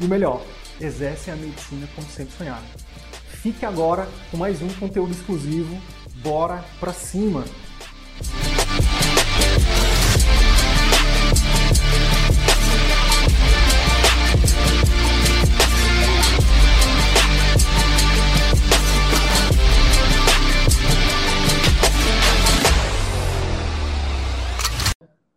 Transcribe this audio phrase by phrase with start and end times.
[0.00, 0.44] e o melhor,
[0.80, 2.66] exercem a medicina como sempre sonharam.
[3.28, 5.80] Fique agora com mais um conteúdo exclusivo.
[6.22, 7.44] Bora pra cima!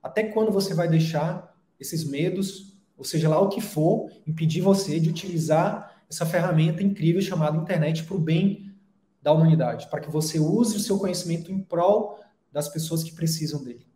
[0.03, 2.70] Até quando você vai deixar esses medos
[3.01, 8.03] ou seja lá o que for, impedir você de utilizar essa ferramenta incrível chamada internet
[8.03, 8.71] para o bem
[9.19, 12.19] da humanidade, para que você use o seu conhecimento em prol
[12.51, 13.87] das pessoas que precisam dele.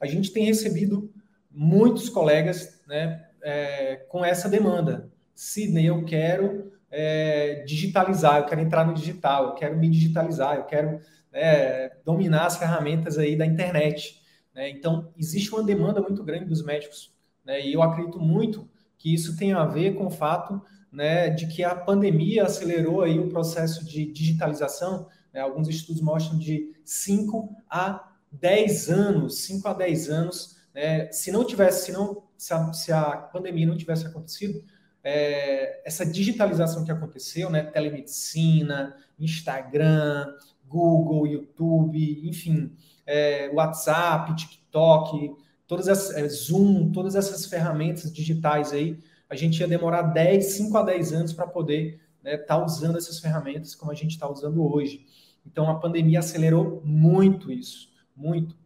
[0.00, 1.12] A gente tem recebido
[1.50, 5.10] muitos colegas né, é, com essa demanda.
[5.34, 10.66] Sidney, eu quero é, digitalizar, eu quero entrar no digital, eu quero me digitalizar, eu
[10.66, 11.00] quero
[11.32, 14.20] né, dominar as ferramentas aí da internet.
[14.54, 14.70] Né?
[14.70, 17.12] Então, existe uma demanda muito grande dos médicos,
[17.44, 17.64] né?
[17.64, 21.64] e eu acredito muito que isso tem a ver com o fato né, de que
[21.64, 25.08] a pandemia acelerou aí o processo de digitalização.
[25.32, 25.40] Né?
[25.40, 31.10] Alguns estudos mostram de 5 a 10 anos, 5 a 10 anos, né?
[31.10, 34.62] se não tivesse, se, não, se, a, se a pandemia não tivesse acontecido,
[35.04, 40.32] é, essa digitalização que aconteceu, né, telemedicina, Instagram,
[40.72, 42.72] Google, YouTube, enfim,
[43.06, 45.34] é, WhatsApp, TikTok,
[45.66, 50.76] todas as, é, Zoom, todas essas ferramentas digitais aí, a gente ia demorar 10, 5
[50.78, 54.28] a 10 anos para poder estar né, tá usando essas ferramentas como a gente está
[54.28, 55.06] usando hoje.
[55.46, 58.56] Então a pandemia acelerou muito isso, muito.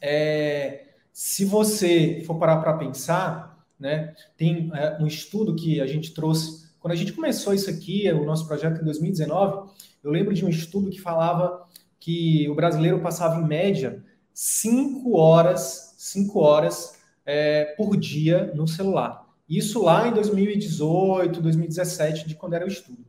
[0.00, 6.12] É, se você for parar para pensar, né, tem é, um estudo que a gente
[6.12, 9.70] trouxe quando a gente começou isso aqui, o nosso projeto em 2019,
[10.02, 11.66] eu lembro de um estudo que falava
[11.98, 14.02] que o brasileiro passava em média
[14.34, 19.26] cinco horas, cinco horas é, por dia no celular.
[19.48, 23.04] Isso lá em 2018, 2017, de quando era o estudo.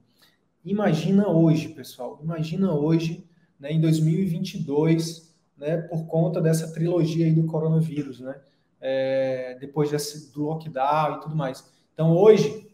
[0.64, 2.20] Imagina hoje, pessoal.
[2.22, 3.26] Imagina hoje,
[3.59, 8.36] né, em 2022, né, por conta dessa trilogia aí do coronavírus, né?
[8.80, 11.66] É, depois desse, do lockdown e tudo mais.
[11.94, 12.70] Então, hoje,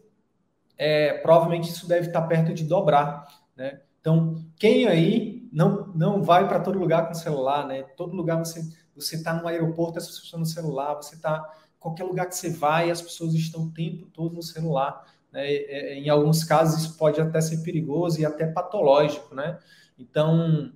[0.76, 3.26] é, provavelmente isso deve estar perto de dobrar,
[3.56, 3.80] né?
[4.00, 7.82] Então, quem aí não, não vai para todo lugar com celular, né?
[7.96, 8.62] Todo lugar você
[8.94, 11.42] você está no aeroporto, as pessoas estão no celular, você está
[11.78, 15.06] qualquer lugar que você vai, as pessoas estão o tempo todo no celular.
[15.32, 15.50] Né?
[15.94, 19.58] Em alguns casos isso pode até ser perigoso e até patológico, né?
[19.98, 20.72] Então,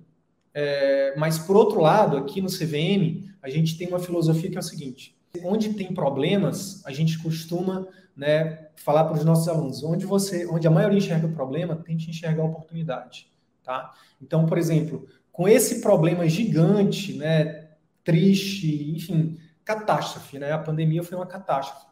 [0.53, 4.59] é, mas por outro lado, aqui no CVM, a gente tem uma filosofia que é
[4.59, 10.05] o seguinte: onde tem problemas, a gente costuma né, falar para os nossos alunos, onde
[10.05, 13.31] você, onde a maioria enxerga o problema, tente enxergar a oportunidade,
[13.63, 13.93] tá?
[14.21, 17.71] Então, por exemplo, com esse problema gigante, né,
[18.05, 20.51] triste, enfim, catástrofe, né?
[20.53, 21.87] A pandemia foi uma catástrofe.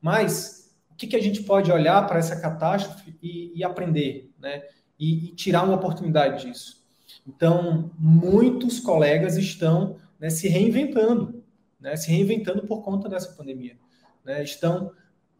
[0.00, 4.64] Mas o que, que a gente pode olhar para essa catástrofe e, e aprender, né?
[4.98, 6.84] E, e, tirar uma oportunidade disso.
[7.24, 11.44] Então, muitos colegas estão né, se reinventando,
[11.78, 11.94] né?
[11.96, 13.76] Se reinventando por conta dessa pandemia,
[14.24, 14.42] né?
[14.42, 14.90] Estão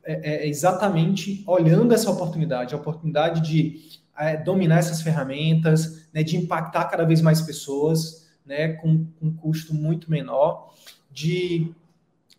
[0.09, 6.23] é, é, é, exatamente olhando essa oportunidade, a oportunidade de é, dominar essas ferramentas, né,
[6.23, 10.73] de impactar cada vez mais pessoas, né, com, com um custo muito menor,
[11.13, 11.75] de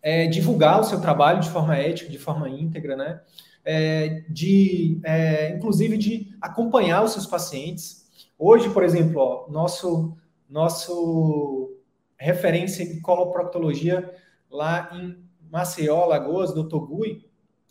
[0.02, 3.20] é, divulgar o seu trabalho de forma ética, de forma íntegra, né,
[3.64, 8.04] é, de, é, inclusive, de acompanhar os seus pacientes.
[8.36, 10.16] Hoje, por exemplo, ó, nosso,
[10.48, 11.70] nosso
[12.18, 14.12] referência em coloproctologia
[14.50, 15.16] lá em
[15.48, 16.78] Maceió, Lagoas, Dr.
[16.88, 17.29] Gui,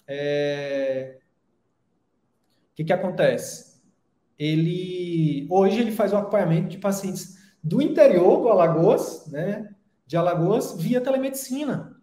[0.10, 1.20] é...
[2.72, 3.80] O que, que acontece?
[4.38, 9.76] Ele hoje ele faz o acompanhamento de pacientes do interior do Alagoas, né?
[10.08, 11.96] De Alagoas via telemedicina.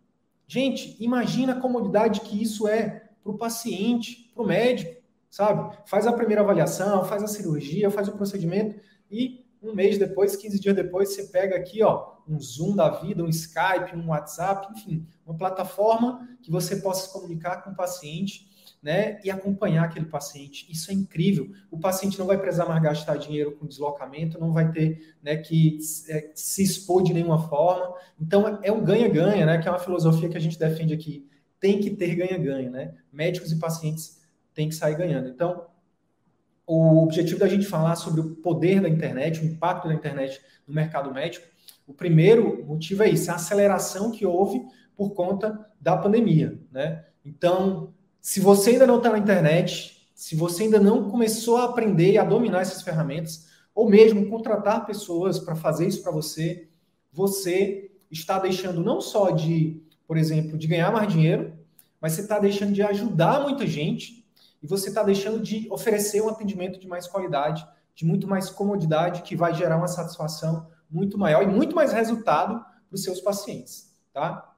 [0.46, 5.76] Gente, imagina a comodidade que isso é para o paciente, para o médico, sabe?
[5.86, 8.80] Faz a primeira avaliação, faz a cirurgia, faz o procedimento
[9.10, 13.22] e um mês depois, 15 dias depois, você pega aqui, ó, um Zoom da vida,
[13.22, 18.46] um Skype, um WhatsApp, enfim, uma plataforma que você possa se comunicar com o paciente
[18.82, 20.70] né, e acompanhar aquele paciente.
[20.70, 21.50] Isso é incrível.
[21.70, 25.78] O paciente não vai precisar mais gastar dinheiro com deslocamento, não vai ter né, que
[26.08, 27.94] é, se expor de nenhuma forma.
[28.20, 31.28] Então, é um ganha-ganha, né, que é uma filosofia que a gente defende aqui.
[31.58, 32.94] Tem que ter ganha-ganha, né?
[33.10, 34.20] Médicos e pacientes
[34.54, 35.28] têm que sair ganhando.
[35.30, 35.66] Então,
[36.66, 40.74] o objetivo da gente falar sobre o poder da internet, o impacto da internet no
[40.74, 41.46] mercado médico,
[41.86, 44.60] o primeiro motivo é isso, a aceleração que houve
[44.96, 47.04] por conta da pandemia, né?
[47.24, 52.18] Então, se você ainda não está na internet, se você ainda não começou a aprender
[52.18, 56.68] a dominar essas ferramentas, ou mesmo contratar pessoas para fazer isso para você,
[57.12, 61.52] você está deixando não só de, por exemplo, de ganhar mais dinheiro,
[62.00, 64.25] mas você está deixando de ajudar muita gente
[64.66, 67.64] e você está deixando de oferecer um atendimento de mais qualidade,
[67.94, 72.58] de muito mais comodidade, que vai gerar uma satisfação muito maior e muito mais resultado
[72.58, 74.52] para os seus pacientes, tá?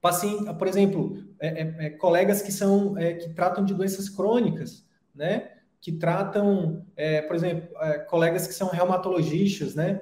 [0.00, 4.82] Paciente, por exemplo, é, é, é, colegas que são é, que tratam de doenças crônicas,
[5.14, 5.50] né?
[5.78, 10.00] Que tratam, é, por exemplo, é, colegas que são reumatologistas, né?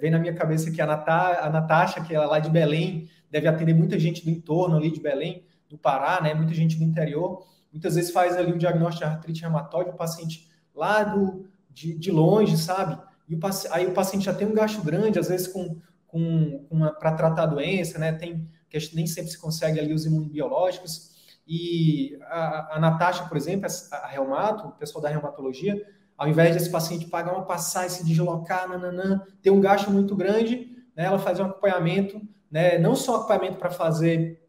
[0.00, 3.46] vem na minha cabeça aqui a, Natá, a Natasha, que é lá de Belém, deve
[3.46, 6.32] atender muita gente do entorno ali de Belém, do Pará, né?
[6.32, 7.44] Muita gente do interior.
[7.74, 12.10] Muitas vezes faz ali um diagnóstico de artrite reumatoide, o paciente lá do, de, de
[12.10, 12.96] longe, sabe?
[13.28, 13.40] E o,
[13.70, 17.42] aí o paciente já tem um gasto grande, às vezes com, com, com para tratar
[17.42, 18.12] a doença, né?
[18.12, 18.48] Tem
[18.80, 21.12] que nem sempre se consegue ali os imunobiológicos.
[21.46, 25.80] E a, a Natasha, por exemplo, a, reumato, o pessoal da reumatologia,
[26.16, 30.76] ao invés desse paciente pagar uma passagem, se deslocar, nananã, ter um gasto muito grande,
[30.96, 32.20] né, ela faz um acompanhamento,
[32.50, 34.42] né, não só acompanhamento para fazer,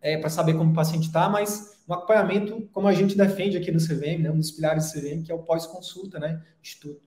[0.00, 3.70] é, para saber como o paciente está, mas um acompanhamento, como a gente defende aqui
[3.70, 6.42] no CVM, né, um dos pilares do CVM, que é o pós-consulta, né,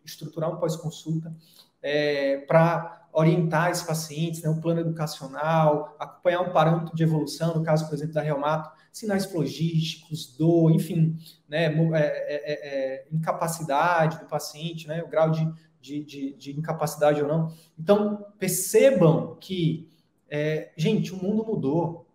[0.05, 1.35] estruturar um pós-consulta,
[1.81, 7.63] é, para orientar esses pacientes, né, um plano educacional, acompanhar um parâmetro de evolução, no
[7.63, 11.17] caso, por exemplo, da reumato, sinais logísticos, dor, enfim,
[11.47, 16.57] né, é, é, é, é, incapacidade do paciente, né, o grau de, de, de, de
[16.57, 17.53] incapacidade ou não.
[17.77, 19.89] Então, percebam que,
[20.29, 22.05] é, gente, o mundo mudou.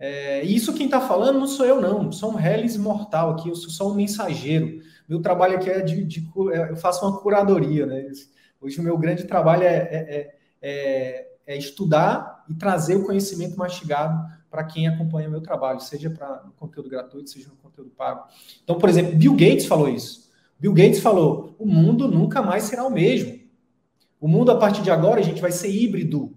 [0.00, 2.10] É, isso quem está falando não sou eu, não.
[2.10, 4.80] Sou um reles mortal aqui, eu sou só um mensageiro.
[5.06, 6.26] Meu trabalho aqui é de, de
[6.68, 8.10] eu faço uma curadoria, né?
[8.58, 14.26] Hoje o meu grande trabalho é, é, é, é estudar e trazer o conhecimento mastigado
[14.50, 18.26] para quem acompanha o meu trabalho, seja para conteúdo gratuito, seja no conteúdo pago.
[18.64, 20.30] Então, por exemplo, Bill Gates falou isso.
[20.58, 23.38] Bill Gates falou: o mundo nunca mais será o mesmo.
[24.18, 26.36] O mundo, a partir de agora, a gente vai ser híbrido.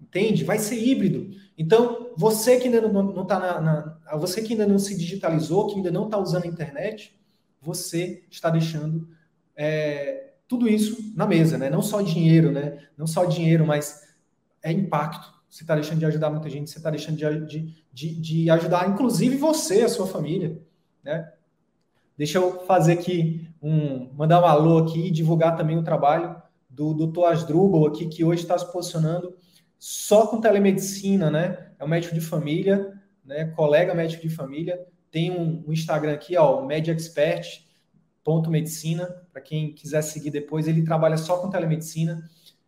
[0.00, 0.44] Entende?
[0.44, 1.34] Vai ser híbrido.
[1.56, 5.76] Então, você que ainda não está na, na, Você que ainda não se digitalizou, que
[5.76, 7.18] ainda não está usando a internet,
[7.60, 9.08] você está deixando
[9.56, 11.70] é, tudo isso na mesa, né?
[11.70, 12.78] Não só dinheiro, né?
[12.96, 14.02] Não só dinheiro, mas
[14.62, 15.32] é impacto.
[15.48, 17.16] Você está deixando de ajudar muita gente, você está deixando
[17.46, 20.60] de, de, de, ajudar, inclusive você, a sua família,
[21.02, 21.32] né?
[22.16, 26.92] Deixa eu fazer aqui um, mandar um alô aqui e divulgar também o trabalho do
[26.92, 27.24] Dr.
[27.26, 29.34] Asdrubal aqui, que hoje está se posicionando
[29.86, 31.72] só com telemedicina, né?
[31.78, 33.44] É um médico de família, né?
[33.54, 34.82] Colega médico de família.
[35.10, 37.62] Tem um, um Instagram aqui, ó, MedExpert,
[38.24, 40.66] Ponto Medicina, para quem quiser seguir depois.
[40.66, 42.24] Ele trabalha só com telemedicina.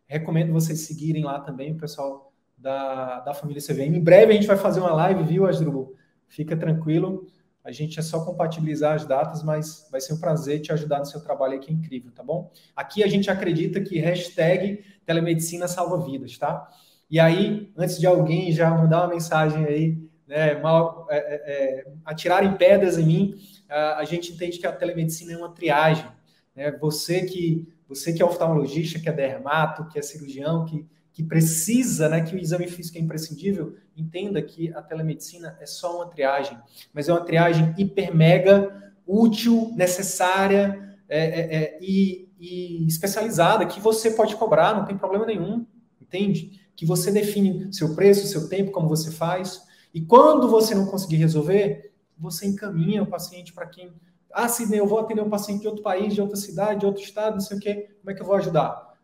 [0.06, 3.96] Recomendo vocês seguirem lá também, o pessoal da, da família CVM.
[3.96, 5.94] Em breve a gente vai fazer uma live, viu, Asdrubal?
[6.28, 7.26] Fica tranquilo.
[7.64, 11.06] A gente é só compatibilizar as datas, mas vai ser um prazer te ajudar no
[11.06, 12.52] seu trabalho aqui, é incrível, tá bom?
[12.76, 16.70] Aqui a gente acredita que hashtag telemedicina salva vidas, tá?
[17.10, 21.86] E aí, antes de alguém já mandar uma mensagem aí, né, mal, é, é, é
[22.04, 23.34] atirarem pedras em mim,
[23.68, 26.06] a gente entende que a telemedicina é uma triagem.
[26.54, 26.70] Né?
[26.72, 32.08] Você que você que é oftalmologista, que é dermato, que é cirurgião, que, que precisa,
[32.08, 36.58] né, que o exame físico é imprescindível, entenda que a telemedicina é só uma triagem,
[36.92, 43.80] mas é uma triagem hiper mega útil, necessária é, é, é, e, e especializada que
[43.80, 45.64] você pode cobrar, não tem problema nenhum,
[46.00, 46.65] entende?
[46.76, 49.62] Que você define seu preço, seu tempo, como você faz.
[49.92, 53.92] E quando você não conseguir resolver, você encaminha o paciente para quem.
[54.32, 57.02] Ah, Sidney, eu vou atender um paciente de outro país, de outra cidade, de outro
[57.02, 57.88] estado, não sei o quê.
[58.00, 58.94] Como é que eu vou ajudar?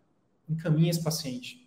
[0.48, 1.66] Encaminha esse paciente.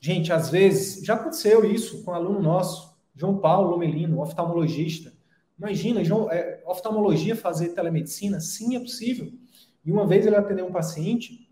[0.00, 5.12] Gente, às vezes, já aconteceu isso com um aluno nosso, João Paulo Lomelino, oftalmologista.
[5.58, 8.40] Imagina, João, é, oftalmologia fazer telemedicina?
[8.40, 9.32] Sim, é possível.
[9.84, 11.48] E uma vez ele atendeu um paciente,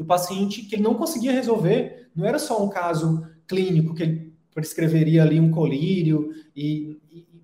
[0.00, 4.02] que o paciente que ele não conseguia resolver, não era só um caso clínico que
[4.02, 6.98] ele prescreveria ali um colírio e,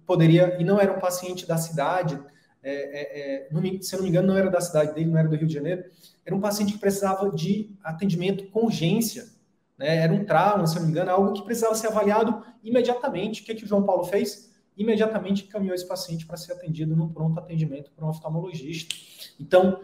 [0.07, 2.19] poderia, e não era um paciente da cidade,
[2.63, 5.29] é, é, é se eu não me engano, não era da cidade dele, não era
[5.29, 5.85] do Rio de Janeiro,
[6.25, 9.27] era um paciente que precisava de atendimento com urgência,
[9.77, 9.99] né?
[9.99, 13.43] era um trauma, se eu não me engano, algo que precisava ser avaliado imediatamente.
[13.43, 14.51] O que, que o João Paulo fez?
[14.77, 18.95] imediatamente encaminhou esse paciente para ser atendido no pronto atendimento por um oftalmologista.
[19.41, 19.81] Então,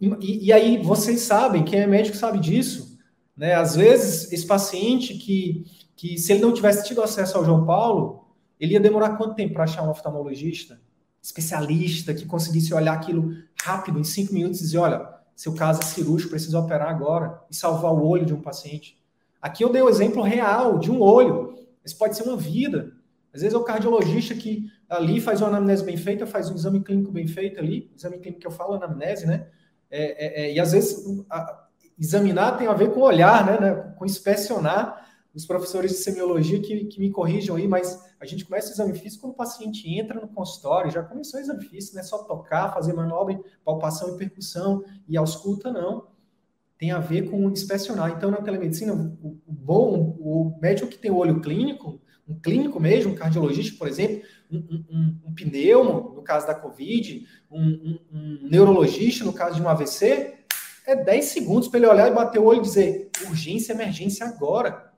[0.00, 2.98] e, e, aí vocês sabem, quem é médico sabe disso,
[3.36, 3.54] né?
[3.54, 8.26] Às vezes, esse paciente que, que se ele não tivesse tido acesso ao João Paulo,
[8.58, 10.80] ele ia demorar quanto tempo para achar um oftalmologista?
[11.22, 15.84] Especialista que conseguisse olhar aquilo rápido, em cinco minutos, e dizer: olha, seu caso é
[15.84, 18.98] cirúrgico, precisa operar agora, e salvar o olho de um paciente.
[19.40, 21.54] Aqui eu dei o um exemplo real de um olho.
[21.84, 22.92] Isso pode ser uma vida.
[23.32, 26.80] Às vezes é o cardiologista que ali faz uma anamnese bem feita, faz um exame
[26.80, 29.46] clínico bem feito ali, exame clínico que eu falo, anamnese, né?
[29.90, 31.66] É, é, é, e às vezes a,
[31.98, 33.94] examinar tem a ver com olhar, né, né?
[33.98, 35.08] Com inspecionar.
[35.32, 38.98] Os professores de semiologia que, que me corrijam aí, mas a gente começa o exame
[38.98, 42.18] físico quando o paciente entra no consultório, já começou o exame físico, não é só
[42.24, 46.08] tocar, fazer manobra, palpação e percussão e ausculta, não.
[46.76, 48.10] Tem a ver com inspecionar.
[48.10, 52.80] Então, na telemedicina, o, o bom, o médico que tem o olho clínico, um clínico
[52.80, 58.38] mesmo, um cardiologista, por exemplo, um, um, um pneumo, no caso da Covid, um, um,
[58.42, 60.34] neurologista, no caso de um AVC,
[60.86, 64.92] é 10 segundos para ele olhar e bater o olho e dizer urgência, emergência agora.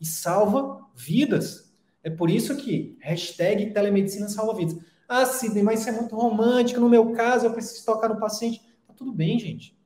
[0.00, 1.72] E salva vidas.
[2.02, 4.76] É por isso que hashtag telemedicina salva vidas.
[5.08, 6.80] Ah, Sidney, mas isso é muito romântico.
[6.80, 8.60] No meu caso, eu preciso tocar no paciente.
[8.86, 9.76] Tá tudo bem, gente.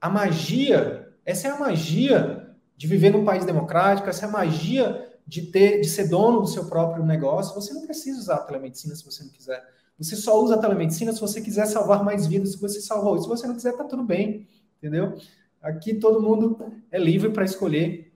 [0.00, 5.13] A magia, essa é a magia de viver num país democrático, essa é a magia
[5.26, 8.94] de ter, de ser dono do seu próprio negócio, você não precisa usar a telemedicina
[8.94, 9.64] se você não quiser.
[9.98, 13.20] Você só usa a telemedicina se você quiser salvar mais vidas, se você salvou.
[13.20, 14.46] Se você não quiser, tá tudo bem,
[14.78, 15.16] entendeu?
[15.62, 16.58] Aqui todo mundo
[16.90, 18.12] é livre para escolher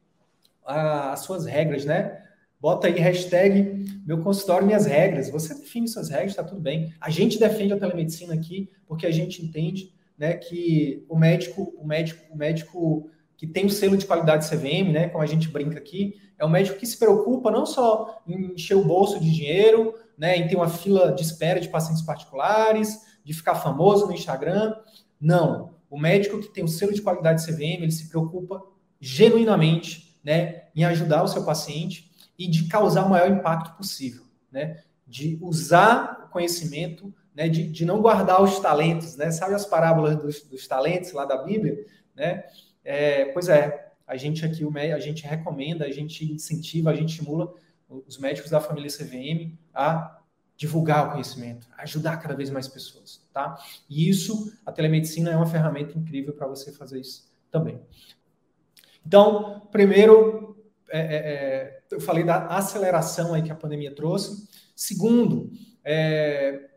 [0.67, 2.25] as suas regras, né?
[2.61, 5.31] Bota aí hashtag meu consultório, minhas regras.
[5.31, 6.93] Você define suas regras, tá tudo bem.
[7.01, 11.87] A gente defende a telemedicina aqui porque a gente entende, né, que o médico, o
[11.87, 15.79] médico, o médico que tem o selo de qualidade CVM, né, como a gente brinca
[15.79, 19.95] aqui, é um médico que se preocupa não só em encher o bolso de dinheiro,
[20.19, 24.75] né, em ter uma fila de espera de pacientes particulares, de ficar famoso no Instagram.
[25.21, 25.75] Não.
[25.89, 28.61] O médico que tem o selo de qualidade CVM, ele se preocupa
[29.01, 34.25] genuinamente né, em ajudar o seu paciente e de causar o maior impacto possível.
[34.51, 39.15] Né, de usar o conhecimento, né, de, de não guardar os talentos.
[39.17, 41.79] Né, sabe as parábolas dos, dos talentos lá da Bíblia?
[42.17, 42.43] Né?
[42.91, 44.65] É, pois é, a gente aqui,
[44.95, 47.53] a gente recomenda, a gente incentiva, a gente estimula
[47.87, 50.23] os médicos da família CVM a
[50.57, 53.63] divulgar o conhecimento, ajudar cada vez mais pessoas, tá?
[53.91, 57.79] E isso, a telemedicina é uma ferramenta incrível para você fazer isso também.
[59.07, 60.57] Então, primeiro,
[60.89, 64.49] é, é, é, eu falei da aceleração aí que a pandemia trouxe.
[64.75, 65.53] Segundo,
[65.85, 66.71] é,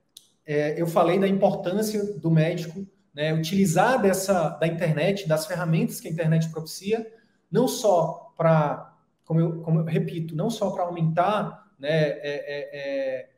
[0.46, 6.08] é, eu falei da importância do médico né, utilizar dessa da internet, das ferramentas que
[6.08, 7.06] a internet propicia,
[7.52, 12.70] não só para, como eu, como eu repito, não só para aumentar né, é, é,
[12.74, 13.30] é,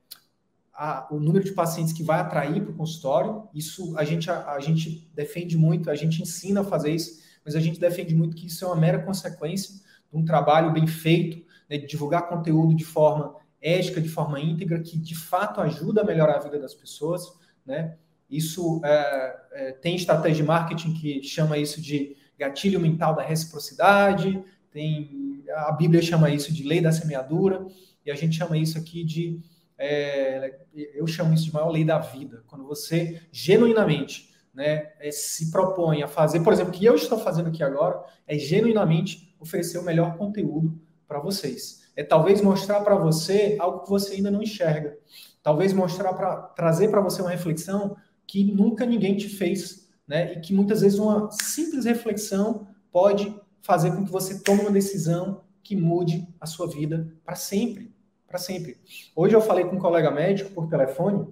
[0.74, 4.52] a, o número de pacientes que vai atrair para o consultório, isso a gente, a,
[4.52, 8.36] a, gente defende muito, a gente ensina a fazer isso, mas a gente defende muito
[8.36, 9.76] que isso é uma mera consequência
[10.12, 14.80] de um trabalho bem feito, né, de divulgar conteúdo de forma ética, de forma íntegra,
[14.82, 17.24] que de fato ajuda a melhorar a vida das pessoas,
[17.66, 17.98] né?
[18.36, 24.44] Isso é, é, tem estratégia de marketing que chama isso de gatilho mental da reciprocidade,
[24.72, 27.66] tem a Bíblia chama isso de lei da semeadura,
[28.04, 29.40] e a gente chama isso aqui de
[29.78, 32.44] é, eu chamo isso de maior lei da vida.
[32.48, 37.20] Quando você genuinamente né, é, se propõe a fazer, por exemplo, o que eu estou
[37.20, 41.84] fazendo aqui agora é genuinamente oferecer o melhor conteúdo para vocês.
[41.96, 44.98] É talvez mostrar para você algo que você ainda não enxerga.
[45.44, 47.96] Talvez mostrar para trazer para você uma reflexão
[48.34, 50.34] que nunca ninguém te fez né?
[50.34, 55.44] E que muitas vezes uma simples reflexão pode fazer com que você tome uma decisão
[55.62, 57.94] que mude a sua vida para sempre,
[58.28, 58.82] para sempre.
[59.16, 61.28] Hoje eu falei com um colega médico por telefone,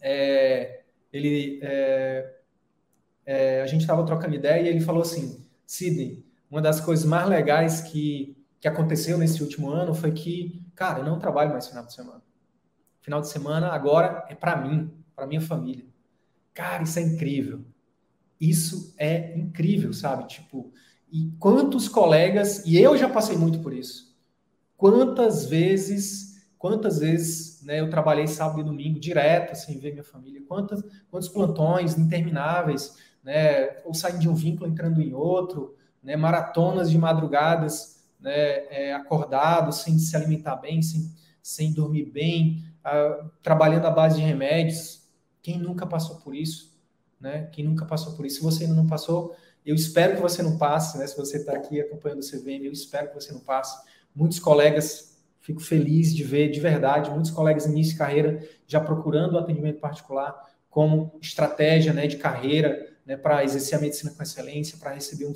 [0.00, 2.36] é, ele, é,
[3.26, 7.28] é, a gente estava trocando ideia e ele falou assim, Sidney, uma das coisas mais
[7.28, 11.84] legais que, que aconteceu nesse último ano foi que, cara, eu não trabalho mais final
[11.84, 12.22] de semana.
[13.00, 15.89] Final de semana agora é para mim, para minha família.
[16.60, 17.64] Cara, isso é incrível.
[18.38, 20.28] Isso é incrível, sabe?
[20.28, 20.70] Tipo,
[21.10, 24.14] e quantos colegas, e eu já passei muito por isso.
[24.76, 30.42] Quantas vezes, quantas vezes, né, eu trabalhei sábado e domingo direto sem ver minha família.
[30.46, 36.90] Quantas, quantos plantões intermináveis, né, ou saindo de um vínculo entrando em outro, né, maratonas
[36.90, 41.10] de madrugadas, né, é, acordado, sem se alimentar bem, sem,
[41.42, 44.99] sem dormir bem, uh, trabalhando à base de remédios.
[45.42, 46.70] Quem nunca passou por isso?
[47.20, 47.50] né?
[47.52, 50.56] Quem nunca passou por isso, se você ainda não passou, eu espero que você não
[50.56, 51.06] passe, né?
[51.06, 53.78] Se você está aqui acompanhando o CVM, eu espero que você não passe.
[54.14, 55.10] Muitos colegas
[55.42, 59.80] Fico feliz de ver de verdade muitos colegas início de carreira já procurando o atendimento
[59.80, 65.24] particular como estratégia né, de carreira né, para exercer a medicina com excelência, para receber
[65.24, 65.34] um,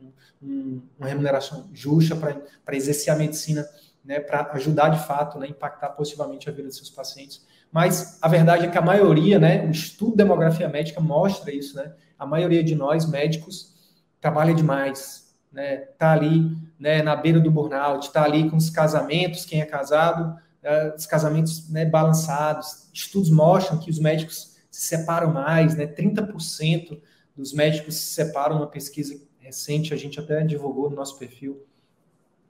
[0.00, 3.68] um, um, uma remuneração justa, para exercer a medicina,
[4.04, 7.44] né, para ajudar de fato, né, impactar positivamente a vida dos seus pacientes.
[7.72, 11.76] Mas a verdade é que a maioria, né, o estudo de demografia médica mostra isso,
[11.76, 11.92] né?
[12.18, 13.74] A maioria de nós médicos
[14.20, 15.76] trabalha demais, né?
[15.98, 20.36] Tá ali, né, na beira do burnout, tá ali com os casamentos, quem é casado,
[20.64, 22.90] uh, os casamentos, né, balançados.
[22.92, 25.86] Estudos mostram que os médicos se separam mais, né?
[25.86, 27.00] 30%
[27.36, 31.64] dos médicos se separam, uma pesquisa recente, a gente até divulgou no nosso perfil.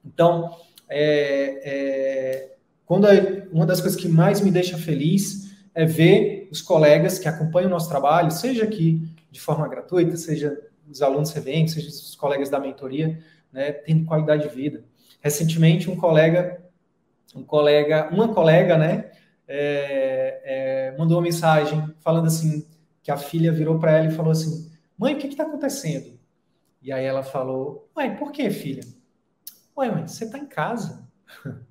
[0.03, 0.55] Então,
[0.89, 2.55] é, é,
[2.91, 3.07] quando
[3.53, 7.71] uma das coisas que mais me deixa feliz é ver os colegas que acompanham o
[7.71, 12.59] nosso trabalho, seja aqui de forma gratuita, seja os alunos CVM, seja os colegas da
[12.59, 13.17] mentoria,
[13.49, 14.83] né, tendo qualidade de vida.
[15.21, 16.61] Recentemente, um colega,
[17.33, 19.09] um colega, uma colega, né,
[19.47, 20.41] é,
[20.91, 22.67] é, mandou uma mensagem falando assim
[23.01, 26.19] que a filha virou para ela e falou assim: "Mãe, o que está acontecendo?"
[26.81, 28.83] E aí ela falou: "Mãe, por que, filha?"
[29.77, 31.09] "Ué, mãe, você está em casa."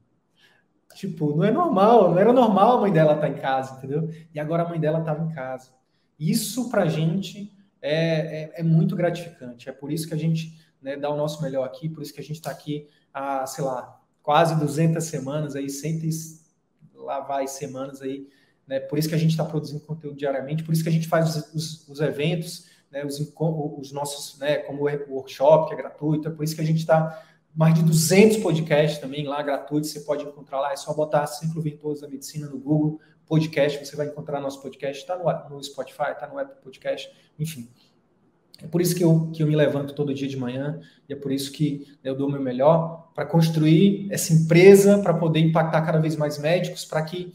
[1.01, 4.11] Tipo, não é normal, não era normal a mãe dela estar tá em casa, entendeu?
[4.35, 5.71] E agora a mãe dela estava em casa.
[6.19, 9.71] Isso para a gente é, é, é, muito gratificante.
[9.71, 12.21] É por isso que a gente né, dá o nosso melhor aqui, por isso que
[12.21, 16.03] a gente está aqui há, sei lá, quase 200 semanas aí, 100
[16.97, 18.29] lá vai semanas aí,
[18.67, 18.79] né?
[18.79, 21.35] Por isso que a gente está produzindo conteúdo diariamente, por isso que a gente faz
[21.35, 26.29] os, os, os eventos, né, os, os nossos, né, como o workshop, que é gratuito,
[26.29, 30.01] é por isso que a gente está mais de 200 podcasts também lá gratuitos, você
[30.01, 34.07] pode encontrar lá, é só botar Ciclo Virtuoso da Medicina no Google, podcast, você vai
[34.07, 37.69] encontrar nosso podcast, está no, no Spotify, está no Apple Podcast, enfim.
[38.63, 41.17] É por isso que eu, que eu me levanto todo dia de manhã e é
[41.17, 45.81] por isso que eu dou o meu melhor para construir essa empresa, para poder impactar
[45.83, 47.33] cada vez mais médicos, para que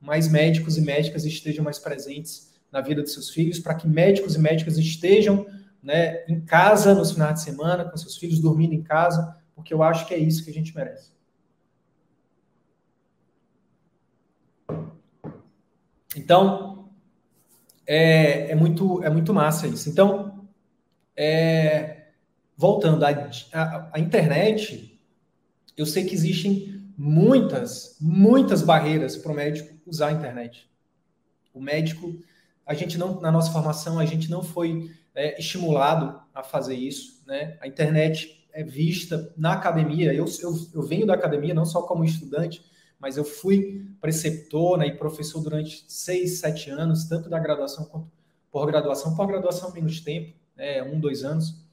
[0.00, 4.36] mais médicos e médicas estejam mais presentes na vida dos seus filhos, para que médicos
[4.36, 5.46] e médicas estejam
[5.82, 9.82] né, em casa nos finais de semana, com seus filhos dormindo em casa, porque eu
[9.82, 11.10] acho que é isso que a gente merece.
[16.14, 16.88] Então,
[17.84, 19.90] é, é muito, é muito massa isso.
[19.90, 20.48] Então,
[21.16, 22.12] é,
[22.56, 23.08] voltando, a,
[23.52, 24.96] a, a internet,
[25.76, 30.70] eu sei que existem muitas, muitas barreiras para o médico usar a internet.
[31.52, 32.16] O médico,
[32.64, 37.24] a gente não, na nossa formação, a gente não foi é, estimulado a fazer isso,
[37.26, 37.58] né?
[37.60, 40.12] A internet é vista na academia.
[40.12, 42.60] Eu, eu, eu venho da academia não só como estudante,
[42.98, 48.10] mas eu fui preceptor né, e professor durante seis, sete anos, tanto da graduação quanto
[48.50, 49.14] pós-graduação.
[49.14, 51.64] Pós-graduação menos tempo, né, um, dois anos.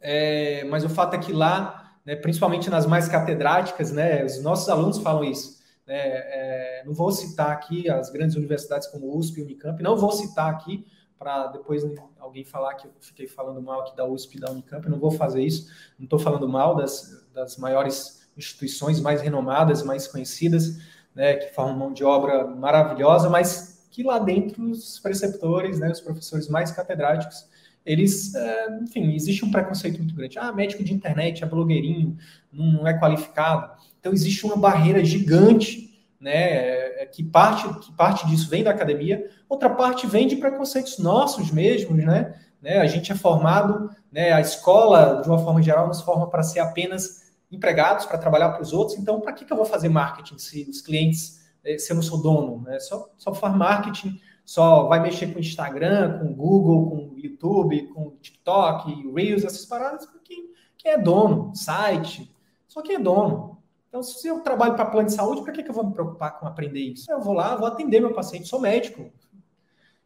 [0.00, 4.66] É, mas o fato é que lá, né, principalmente nas mais catedráticas, né, os nossos
[4.70, 5.58] alunos falam isso.
[5.86, 10.12] Né, é, não vou citar aqui as grandes universidades como USP e Unicamp, não vou
[10.12, 10.86] citar aqui
[11.18, 11.82] para depois
[12.18, 14.84] alguém falar que eu fiquei falando mal aqui da USP da Unicamp.
[14.84, 15.68] Eu não vou fazer isso.
[15.98, 20.78] Não estou falando mal das, das maiores instituições mais renomadas, mais conhecidas,
[21.14, 26.00] né, que formam mão de obra maravilhosa, mas que lá dentro os preceptores, né, os
[26.00, 27.48] professores mais catedráticos,
[27.84, 30.38] eles, é, enfim, existe um preconceito muito grande.
[30.38, 32.16] Ah, médico de internet é blogueirinho,
[32.52, 33.72] não é qualificado.
[33.98, 35.87] Então existe uma barreira gigante
[36.20, 40.98] né, é, que parte que parte disso vem da academia, outra parte vem de preconceitos
[40.98, 42.34] nossos mesmos, né?
[42.60, 42.78] né?
[42.78, 44.32] A gente é formado, né?
[44.32, 48.62] A escola, de uma forma geral, nos forma para ser apenas empregados, para trabalhar para
[48.62, 48.98] os outros.
[48.98, 52.02] Então, para que, que eu vou fazer marketing se os clientes, eh, se eu não
[52.02, 52.78] sou dono, né?
[52.80, 59.12] Só, só faz marketing, só vai mexer com Instagram, com Google, com YouTube, com TikTok,
[59.14, 62.34] Reels, essas paradas, quem, quem é dono, site,
[62.66, 63.57] só quem é dono.
[63.98, 66.38] Então, se eu trabalho para plano de saúde, para que, que eu vou me preocupar
[66.38, 67.10] com aprender isso?
[67.10, 69.10] Eu vou lá, vou atender meu paciente, sou médico.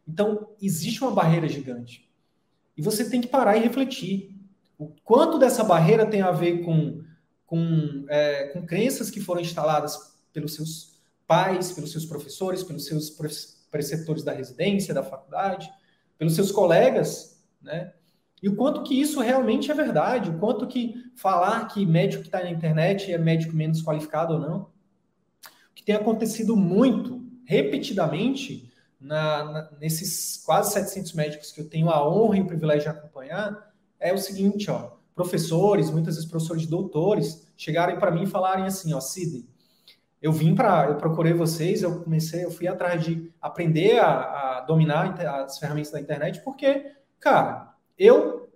[0.07, 2.09] Então, existe uma barreira gigante.
[2.75, 4.35] E você tem que parar e refletir.
[4.79, 7.03] O quanto dessa barreira tem a ver com,
[7.45, 13.15] com, é, com crenças que foram instaladas pelos seus pais, pelos seus professores, pelos seus
[13.69, 15.71] preceptores da residência, da faculdade,
[16.17, 17.93] pelos seus colegas, né?
[18.43, 22.27] E o quanto que isso realmente é verdade, o quanto que falar que médico que
[22.27, 24.57] está na internet é médico menos qualificado ou não.
[24.63, 31.89] O que tem acontecido muito, repetidamente, na, na, nesses quase 700 médicos que eu tenho
[31.89, 36.67] a honra e o privilégio de acompanhar, é o seguinte, ó, professores, muitas vezes professores
[36.67, 39.47] doutores, chegarem para mim e falarem assim, ó, Sidney,
[40.21, 44.61] eu vim para, eu procurei vocês, eu comecei, eu fui atrás de aprender a, a
[44.67, 48.49] dominar as ferramentas da internet, porque, cara, eu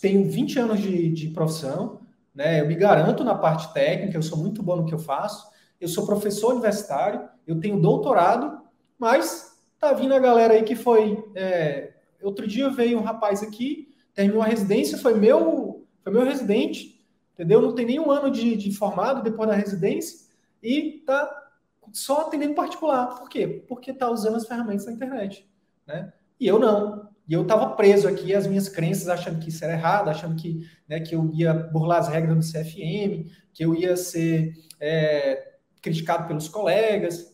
[0.00, 2.00] tenho 20 anos de, de profissão,
[2.34, 2.60] né?
[2.60, 5.50] Eu me garanto na parte técnica, eu sou muito bom no que eu faço.
[5.80, 8.60] eu sou professor universitário, eu tenho doutorado,
[8.98, 11.22] mas tá vindo a galera aí que foi.
[11.34, 17.02] É, outro dia veio um rapaz aqui, terminou a residência, foi meu, foi meu residente,
[17.34, 17.62] entendeu?
[17.62, 20.28] Não tem nenhum ano de, de formado depois da residência
[20.62, 21.48] e tá
[21.92, 23.18] só atendendo particular.
[23.18, 23.64] Por quê?
[23.68, 25.48] Porque tá usando as ferramentas da internet,
[25.86, 26.12] né?
[26.38, 27.09] E eu não.
[27.28, 30.66] E eu estava preso aqui as minhas crenças, achando que isso era errado, achando que,
[30.88, 36.26] né, que eu ia burlar as regras do CFM, que eu ia ser é, criticado
[36.26, 37.32] pelos colegas.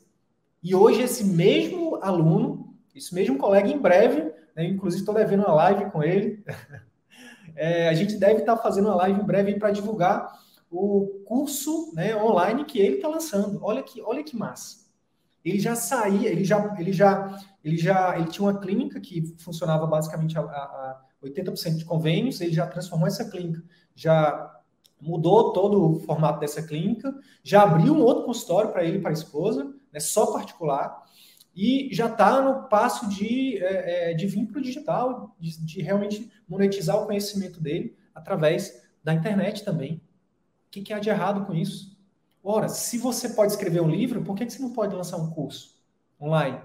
[0.62, 4.22] E hoje esse mesmo aluno, esse mesmo colega, em breve,
[4.54, 6.44] né, inclusive estou devendo uma live com ele,
[7.56, 10.30] é, a gente deve estar tá fazendo uma live em breve para divulgar
[10.70, 13.60] o curso né, online que ele está lançando.
[13.62, 14.85] Olha que, olha que massa
[15.48, 19.86] ele já saía, ele já, ele já, ele já, ele tinha uma clínica que funcionava
[19.86, 23.62] basicamente a, a 80% de convênios, ele já transformou essa clínica,
[23.94, 24.52] já
[25.00, 29.10] mudou todo o formato dessa clínica, já abriu um outro consultório para ele e para
[29.10, 31.04] a esposa, né, só particular,
[31.54, 35.80] e já está no passo de, é, é de vir para o digital, de, de,
[35.80, 39.94] realmente monetizar o conhecimento dele através da internet também.
[40.66, 41.95] O que, que há de errado com isso?
[42.48, 45.74] Ora, se você pode escrever um livro, por que, você não pode lançar um curso
[46.20, 46.60] online?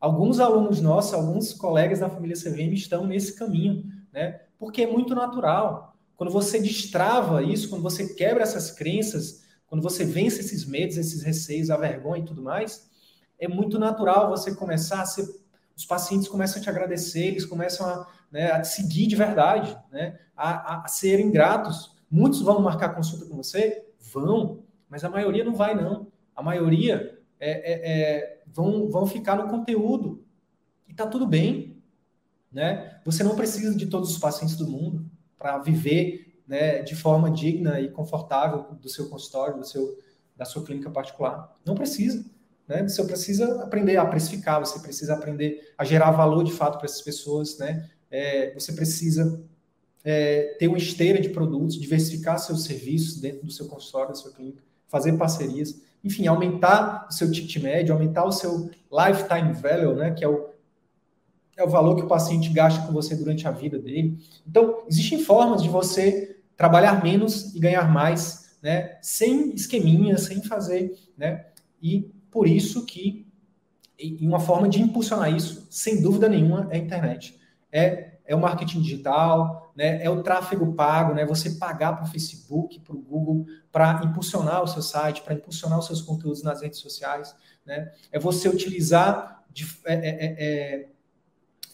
[0.00, 4.40] Alguns alunos nossos, alguns colegas da família CVM estão nesse caminho, né?
[4.58, 5.94] Porque é muito natural.
[6.16, 11.22] Quando você destrava isso, quando você quebra essas crenças, quando você vence esses medos, esses
[11.22, 12.88] receios, a vergonha e tudo mais,
[13.38, 15.28] é muito natural você começar a ser.
[15.76, 19.76] Os pacientes começam a te agradecer, eles começam a, né, a te seguir de verdade,
[19.92, 21.94] né, a, a, a serem gratos.
[22.10, 23.84] Muitos vão marcar consulta com você?
[24.00, 26.10] Vão, mas a maioria não vai, não.
[26.34, 30.24] A maioria é, é, é, vão, vão ficar no conteúdo.
[30.88, 31.82] E tá tudo bem.
[32.52, 33.00] Né?
[33.04, 35.04] Você não precisa de todos os pacientes do mundo
[35.38, 39.98] para viver né, de forma digna e confortável do seu consultório, do seu,
[40.36, 41.56] da sua clínica particular.
[41.64, 42.24] Não precisa.
[42.68, 42.82] Né?
[42.88, 47.02] Você precisa aprender a precificar, você precisa aprender a gerar valor de fato para essas
[47.02, 47.58] pessoas.
[47.58, 47.90] Né?
[48.10, 49.44] É, você precisa
[50.04, 54.32] é, ter uma esteira de produtos, diversificar seus serviços dentro do seu consultório, da sua
[54.32, 60.12] clínica fazer parcerias, enfim, aumentar o seu ticket médio, aumentar o seu lifetime value, né,
[60.12, 60.50] que é o,
[61.56, 64.18] é o valor que o paciente gasta com você durante a vida dele.
[64.46, 70.96] Então, existem formas de você trabalhar menos e ganhar mais, né, sem esqueminha, sem fazer,
[71.16, 71.46] né,
[71.82, 73.26] e por isso que
[73.98, 77.38] e uma forma de impulsionar isso, sem dúvida nenhuma, é a internet.
[77.72, 80.02] É, é o marketing digital, né?
[80.02, 81.26] É o tráfego pago, né?
[81.26, 85.78] Você pagar para o Facebook, para o Google, para impulsionar o seu site, para impulsionar
[85.78, 87.92] os seus conteúdos nas redes sociais, né?
[88.10, 90.88] É você utilizar de, é, é, é,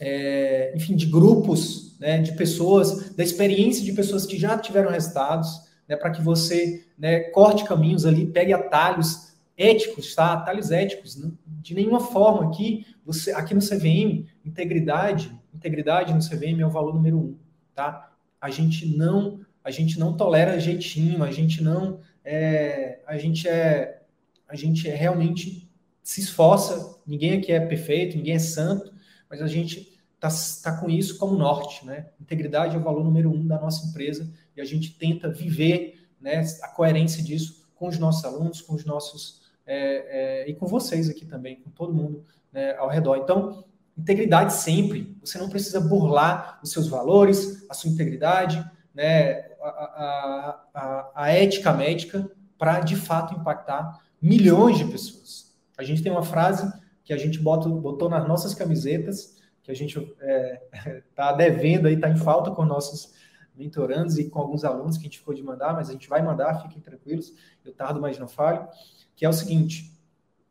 [0.00, 2.18] é, enfim, de grupos, né?
[2.18, 5.94] De pessoas, da experiência de pessoas que já tiveram resultados, né?
[5.94, 7.20] Para que você, né?
[7.20, 10.32] Corte caminhos ali, pegue atalhos éticos, tá?
[10.32, 11.16] Atalhos éticos.
[11.46, 16.94] De nenhuma forma aqui, você, aqui no CVM, integridade, integridade no CVM é o valor
[16.94, 17.41] número um
[17.74, 18.12] tá?
[18.40, 24.02] A gente não, a gente não tolera jeitinho, a gente não, é, a gente é,
[24.48, 25.70] a gente é realmente
[26.02, 26.98] se esforça.
[27.06, 28.92] Ninguém aqui é perfeito, ninguém é santo,
[29.28, 30.28] mas a gente tá,
[30.62, 32.10] tá com isso como norte, né?
[32.20, 36.42] Integridade é o valor número um da nossa empresa e a gente tenta viver, né,
[36.62, 41.08] a coerência disso com os nossos alunos, com os nossos é, é, e com vocês
[41.08, 43.16] aqui também, com todo mundo né, ao redor.
[43.16, 43.64] Então,
[43.96, 45.16] Integridade sempre.
[45.22, 51.30] Você não precisa burlar os seus valores, a sua integridade, né, a, a, a, a
[51.30, 55.52] ética médica para de fato impactar milhões de pessoas.
[55.76, 56.72] A gente tem uma frase
[57.04, 61.86] que a gente bota, botou nas nossas camisetas, que a gente está é, tá devendo
[61.86, 63.12] aí, está em falta com nossos
[63.54, 66.22] mentorandos e com alguns alunos que a gente ficou de mandar, mas a gente vai
[66.22, 68.66] mandar, fiquem tranquilos, eu tardo, mas não falho,
[69.14, 69.92] que é o seguinte,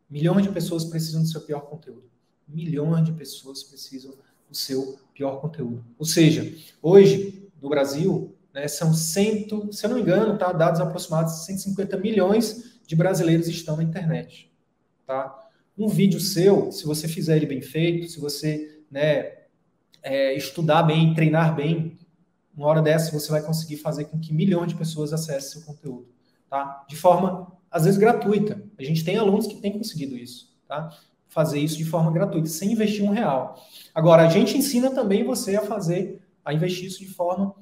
[0.09, 2.10] milhões de pessoas precisam do seu pior conteúdo
[2.53, 4.13] milhões de pessoas precisam
[4.49, 5.83] do seu pior conteúdo.
[5.97, 10.81] Ou seja, hoje, no Brasil, né, são cento, se eu não me engano, tá, dados
[10.81, 14.51] aproximados de 150 milhões de brasileiros estão na internet.
[15.05, 15.49] Tá?
[15.77, 19.31] Um vídeo seu, se você fizer ele bem feito, se você né,
[20.03, 21.97] é, estudar bem, treinar bem,
[22.55, 26.07] uma hora dessa você vai conseguir fazer com que milhões de pessoas acessem seu conteúdo.
[26.49, 26.85] Tá?
[26.87, 28.61] De forma, às vezes, gratuita.
[28.77, 30.53] A gente tem alunos que têm conseguido isso.
[30.67, 30.89] Tá?
[31.31, 33.55] Fazer isso de forma gratuita, sem investir um real.
[33.95, 37.55] Agora, a gente ensina também você a fazer, a investir isso de forma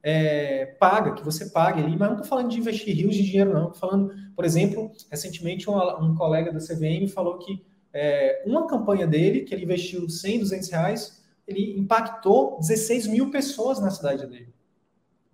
[0.00, 3.52] é, paga, que você pague ali, mas não estou falando de investir rios de dinheiro,
[3.52, 3.72] não.
[3.72, 9.08] Estou falando, por exemplo, recentemente um, um colega da CVM falou que é, uma campanha
[9.08, 14.54] dele, que ele investiu 100, 200 reais, ele impactou 16 mil pessoas na cidade dele.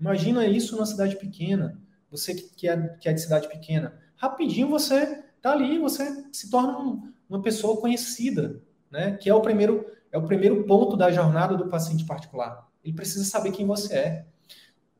[0.01, 1.79] Imagina isso numa cidade pequena,
[2.11, 4.01] você que é, que é de cidade pequena.
[4.17, 9.17] Rapidinho você tá ali, você se torna um, uma pessoa conhecida, né?
[9.17, 12.69] Que é o primeiro é o primeiro ponto da jornada do paciente particular.
[12.85, 14.27] Ele precisa saber quem você é.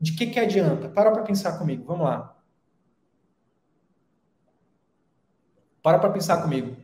[0.01, 0.89] De que que adianta?
[0.89, 1.85] Para para pensar comigo.
[1.85, 2.35] Vamos lá.
[5.83, 6.75] Para para pensar comigo.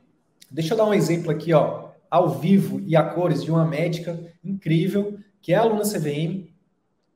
[0.52, 4.20] Deixa eu dar um exemplo aqui, ó, ao vivo e a cores de uma médica
[4.44, 6.50] incrível, que é aluna CVM,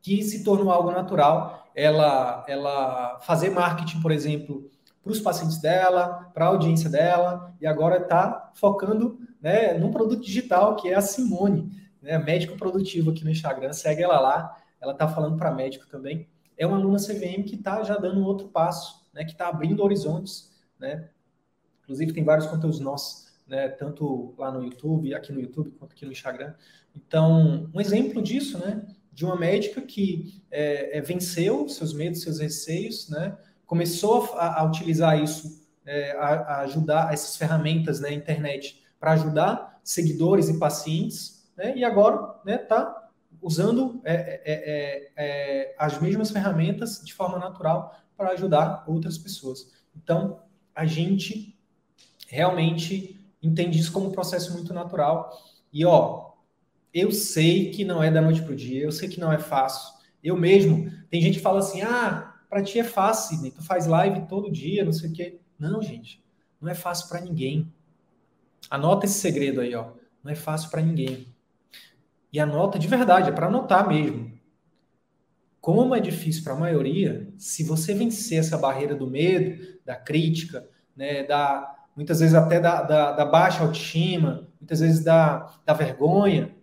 [0.02, 1.72] que se tornou algo natural.
[1.76, 4.70] Ela, ela fazer marketing, por exemplo,
[5.04, 10.24] para os pacientes dela, para a audiência dela, e agora está focando né, num produto
[10.24, 11.70] digital que é a Simone,
[12.02, 13.74] né, médico produtivo aqui no Instagram.
[13.74, 16.28] Segue ela lá, ela está falando para médico também.
[16.58, 19.84] É uma aluna CVM que está já dando um outro passo, né, que está abrindo
[19.84, 20.52] horizontes.
[20.80, 21.10] Né?
[21.84, 26.06] Inclusive, tem vários conteúdos nossos, né, tanto lá no YouTube, aqui no YouTube, quanto aqui
[26.06, 26.54] no Instagram.
[26.96, 32.40] Então, um exemplo disso, né, de uma médica que é, é, venceu seus medos, seus
[32.40, 38.14] receios, né, começou a, a utilizar isso, é, a, a, ajudar essas ferramentas na né,
[38.14, 43.10] internet para ajudar seguidores e pacientes, né, e agora está né, tá
[43.42, 49.72] usando é é, é, é, as mesmas ferramentas de forma natural para ajudar outras pessoas.
[49.96, 50.40] Então,
[50.74, 51.58] a gente
[52.28, 55.38] realmente entende isso como um processo muito natural.
[55.72, 56.32] E, ó,
[56.94, 59.40] eu sei que não é da noite para o dia, eu sei que não é
[59.40, 59.94] fácil.
[60.24, 63.52] Eu mesmo, tem gente que fala assim, ah, para ti é fácil, Sidney.
[63.52, 65.40] Tu faz live todo dia, não sei o quê.
[65.58, 66.24] Não, gente.
[66.62, 67.74] Não é fácil para ninguém.
[68.70, 69.94] Anota esse segredo aí, ó.
[70.24, 71.34] Não é fácil para ninguém.
[72.32, 74.32] E anota de verdade, é para anotar mesmo.
[75.60, 80.70] Como é difícil para a maioria, se você vencer essa barreira do medo, da crítica,
[80.96, 86.56] né, da, muitas vezes até da, da, da baixa autoestima, muitas vezes da, da vergonha,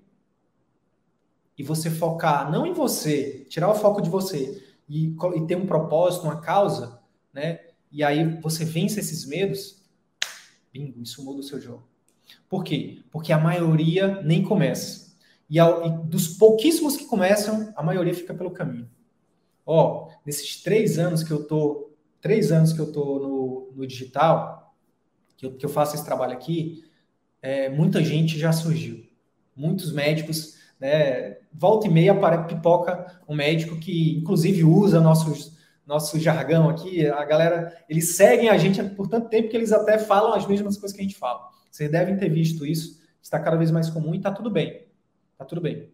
[1.59, 5.66] e você focar não em você, tirar o foco de você, e, e ter um
[5.66, 7.00] propósito, uma causa,
[7.33, 7.61] né?
[7.92, 9.81] E aí você vence esses medos,
[10.72, 11.88] bingo, isso muda o seu jogo.
[12.48, 12.98] Por quê?
[13.11, 15.16] Porque a maioria nem começa.
[15.48, 18.90] E, ao, e dos pouquíssimos que começam, a maioria fica pelo caminho.
[19.64, 24.74] Ó, nesses três anos que eu tô, três anos que eu tô no, no digital,
[25.37, 26.85] que eu, que eu faço esse trabalho aqui,
[27.40, 29.07] é, muita gente já surgiu.
[29.55, 31.36] Muitos médicos né?
[31.52, 37.06] Volta e meia para pipoca um médico que, inclusive, usa nossos, nosso jargão aqui.
[37.06, 40.78] A galera, eles seguem a gente por tanto tempo que eles até falam as mesmas
[40.78, 41.48] coisas que a gente fala.
[41.70, 42.98] Vocês devem ter visto isso.
[43.22, 44.86] Está cada vez mais comum e está tudo bem.
[45.32, 45.92] Está tudo bem.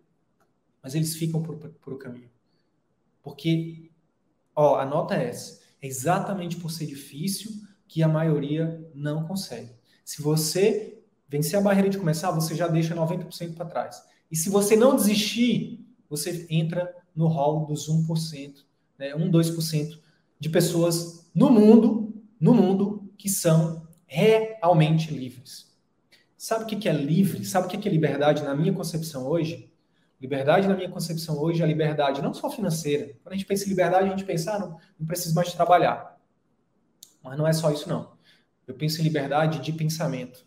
[0.82, 2.30] Mas eles ficam por, por, o caminho.
[3.22, 3.90] Porque,
[4.54, 5.60] ó, a nota é essa.
[5.82, 7.50] É exatamente por ser difícil
[7.88, 9.72] que a maioria não consegue.
[10.04, 14.00] Se você vencer a barreira de começar, você já deixa 90% para trás.
[14.30, 18.64] E se você não desistir, você entra no hall dos 1%,
[18.98, 20.00] né, 1, 2%
[20.38, 25.74] de pessoas no mundo, no mundo que são realmente livres.
[26.36, 27.44] Sabe o que é livre?
[27.44, 29.72] Sabe o que é liberdade na minha concepção hoje?
[30.20, 33.14] Liberdade, na minha concepção hoje, é a liberdade não só financeira.
[33.22, 36.18] Quando a gente pensa em liberdade, a gente pensa, ah, não, não preciso mais trabalhar.
[37.22, 38.12] Mas não é só isso, não.
[38.66, 40.46] Eu penso em liberdade de pensamento.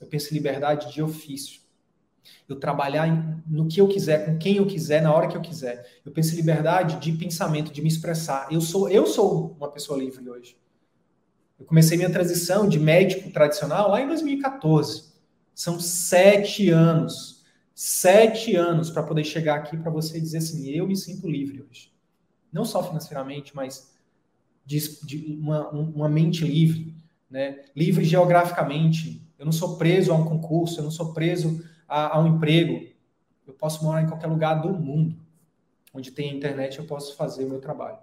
[0.00, 1.60] Eu penso em liberdade de ofício
[2.48, 3.06] eu trabalhar
[3.46, 5.86] no que eu quiser, com quem eu quiser, na hora que eu quiser.
[6.04, 8.48] Eu penso em liberdade de pensamento, de me expressar.
[8.50, 10.56] Eu sou, eu sou uma pessoa livre hoje.
[11.58, 15.12] Eu comecei minha transição de médico tradicional lá em 2014.
[15.54, 17.44] São sete anos.
[17.74, 21.92] Sete anos para poder chegar aqui para você dizer assim: eu me sinto livre hoje.
[22.52, 23.92] Não só financeiramente, mas
[24.64, 26.94] de, de uma, uma mente livre,
[27.30, 27.64] né?
[27.74, 29.22] livre geograficamente.
[29.38, 32.86] Eu não sou preso a um concurso, eu não sou preso a, a um emprego,
[33.46, 35.16] eu posso morar em qualquer lugar do mundo.
[35.92, 37.98] Onde tem internet, eu posso fazer o meu trabalho.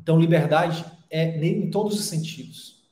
[0.00, 2.82] Então, liberdade é em todos os sentidos.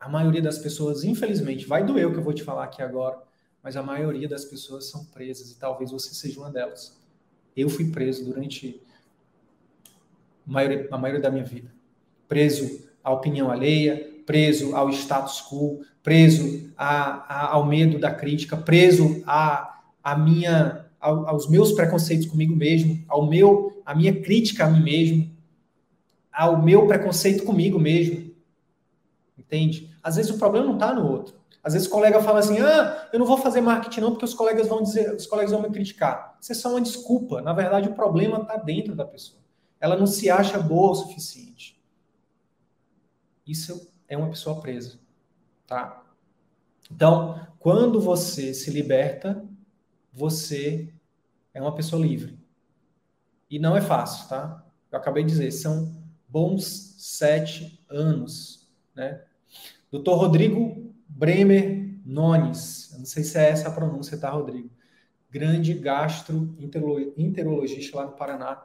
[0.00, 3.22] A maioria das pessoas, infelizmente, vai doer o que eu vou te falar aqui agora,
[3.62, 6.98] mas a maioria das pessoas são presas e talvez você seja uma delas.
[7.56, 8.80] Eu fui preso durante
[10.46, 11.72] a maioria, a maioria da minha vida.
[12.28, 18.56] Preso à opinião alheia, preso ao status quo, preso a, a, ao medo da crítica,
[18.56, 24.70] preso a, a minha, aos meus preconceitos comigo mesmo, ao meu, a minha crítica a
[24.70, 25.28] mim mesmo,
[26.32, 28.30] ao meu preconceito comigo mesmo.
[29.36, 29.90] Entende?
[30.00, 31.34] Às vezes o problema não está no outro.
[31.60, 34.34] Às vezes o colega fala assim: ah, eu não vou fazer marketing não, porque os
[34.34, 36.38] colegas vão dizer, os colegas vão me criticar.
[36.40, 37.42] Isso é só uma desculpa.
[37.42, 39.40] Na verdade, o problema está dentro da pessoa.
[39.80, 41.76] Ela não se acha boa o suficiente.
[43.44, 45.00] Isso é uma pessoa presa,
[45.66, 46.02] tá?
[46.90, 49.44] Então, quando você se liberta,
[50.12, 50.92] você
[51.52, 52.38] é uma pessoa livre.
[53.50, 54.64] E não é fácil, tá?
[54.90, 55.94] Eu acabei de dizer, são
[56.28, 59.24] bons sete anos, né?
[59.90, 60.10] Dr.
[60.10, 64.70] Rodrigo Bremer Nones, não sei se é essa a pronúncia, tá, Rodrigo?
[65.30, 68.64] Grande gastroenterologista lá no Paraná,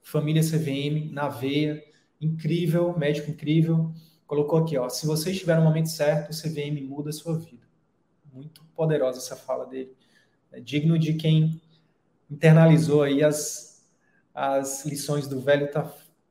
[0.00, 1.84] família CVM, na veia,
[2.20, 3.92] incrível, médico incrível.
[4.32, 7.66] Colocou aqui, ó, se você estiver no momento certo, o CVM muda a sua vida.
[8.32, 9.94] Muito poderosa essa fala dele.
[10.50, 11.60] É digno de quem
[12.30, 13.86] internalizou aí as,
[14.34, 15.68] as lições do velho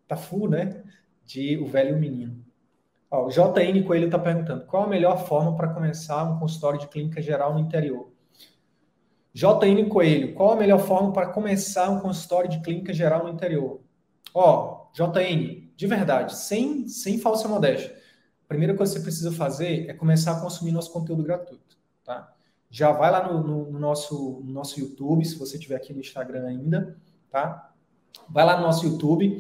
[0.07, 0.83] Tafu, né?
[1.23, 2.43] De O Velho Menino.
[3.11, 6.87] Ó, o JN Coelho está perguntando: qual a melhor forma para começar um consultório de
[6.87, 8.11] clínica geral no interior?
[9.31, 13.79] JN Coelho, qual a melhor forma para começar um consultório de clínica geral no interior?
[14.33, 17.95] Ó, JN, de verdade, sem, sem falsa modéstia.
[18.45, 22.33] A primeira coisa que você precisa fazer é começar a consumir nosso conteúdo gratuito, tá?
[22.69, 25.99] Já vai lá no, no, no nosso, no nosso YouTube, se você estiver aqui no
[25.99, 26.97] Instagram ainda,
[27.29, 27.73] tá?
[28.29, 29.39] Vai lá no nosso YouTube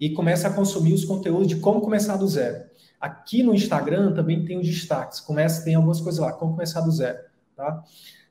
[0.00, 2.68] e começa a consumir os conteúdos de como começar do zero.
[3.00, 5.20] Aqui no Instagram também tem os destaques.
[5.20, 7.18] Começa, tem algumas coisas lá, como começar do zero.
[7.56, 7.84] Tá?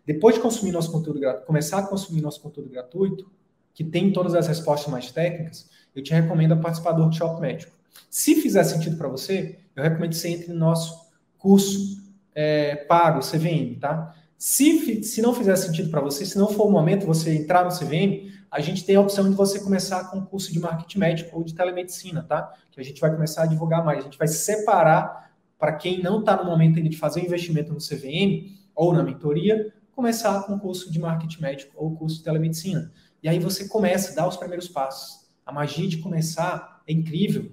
[0.06, 3.30] Depois de consumir nosso conteúdo gratuito, começar a consumir nosso conteúdo gratuito,
[3.74, 7.72] que tem todas as respostas mais técnicas, eu te recomendo a participar do workshop médico.
[8.10, 11.08] Se fizer sentido para você, eu recomendo que você entre no nosso
[11.38, 12.02] curso
[12.36, 14.16] é, pago, CVM, tá?
[14.38, 17.72] Se, se não fizer sentido para você, se não for o momento você entrar no
[17.72, 21.36] CVM, a gente tem a opção de você começar com um curso de marketing médico
[21.36, 22.54] ou de telemedicina, tá?
[22.72, 24.00] Que a gente vai começar a divulgar mais.
[24.00, 27.74] A gente vai separar para quem não está no momento ainda de fazer um investimento
[27.74, 32.24] no CVM ou na mentoria, começar com o curso de marketing médico ou curso de
[32.24, 32.92] telemedicina.
[33.24, 35.27] E aí você começa, dá os primeiros passos.
[35.48, 37.50] A magia de começar é incrível.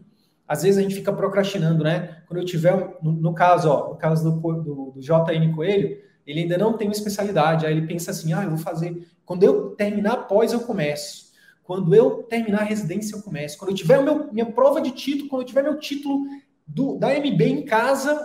[0.48, 2.22] Às vezes a gente fica procrastinando, né?
[2.26, 6.40] Quando eu tiver, no, no caso, ó, no caso do, do, do JN Coelho, ele
[6.40, 7.64] ainda não tem uma especialidade.
[7.64, 9.08] Aí ele pensa assim: ah, eu vou fazer.
[9.24, 11.32] Quando eu terminar pós, eu começo.
[11.62, 13.56] Quando eu terminar a residência, eu começo.
[13.56, 16.26] Quando eu tiver meu, minha prova de título, quando eu tiver meu título
[16.66, 18.20] do, da MB em casa,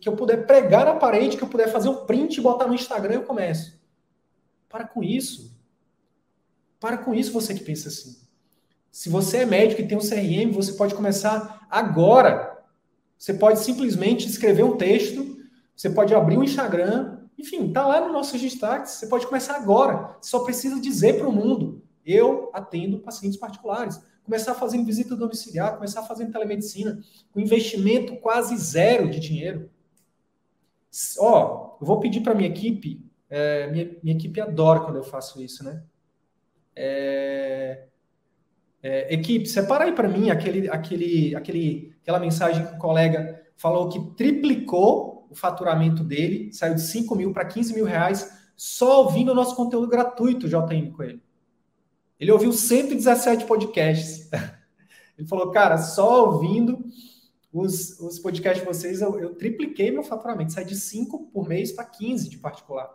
[0.00, 2.74] que eu puder pregar na parede, que eu puder fazer um print e botar no
[2.74, 3.78] Instagram, eu começo.
[4.68, 5.58] Para com isso.
[6.80, 8.27] Para com isso, você que pensa assim.
[8.98, 12.64] Se você é médico e tem um CRM, você pode começar agora.
[13.16, 15.38] Você pode simplesmente escrever um texto,
[15.72, 18.94] você pode abrir um Instagram, enfim, está lá nos nossos destaques.
[18.94, 20.16] Você pode começar agora.
[20.20, 24.02] Você só precisa dizer para o mundo: eu atendo pacientes particulares.
[24.24, 27.00] Começar fazendo visita domiciliar, começar fazendo telemedicina,
[27.32, 29.70] com investimento quase zero de dinheiro.
[31.20, 33.00] Ó, eu vou pedir para minha equipe.
[33.30, 35.84] É, minha, minha equipe adora quando eu faço isso, né?
[36.74, 37.87] É,
[38.82, 43.88] é, equipe, separa aí para mim aquele, aquele, aquele, aquela mensagem que o colega falou
[43.88, 49.30] que triplicou o faturamento dele, saiu de 5 mil para 15 mil reais só ouvindo
[49.30, 51.20] o nosso conteúdo gratuito, JM Coelho.
[52.18, 54.28] Ele ouviu 117 podcasts.
[55.16, 56.84] Ele falou, cara, só ouvindo
[57.52, 60.52] os, os podcasts de vocês, eu, eu tripliquei meu faturamento.
[60.52, 62.90] Sai de 5 por mês para 15 de particular.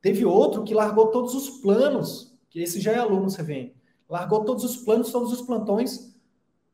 [0.00, 3.72] Teve outro que largou todos os planos, que esse já é aluno CVM.
[4.12, 6.14] Largou todos os planos, todos os plantões,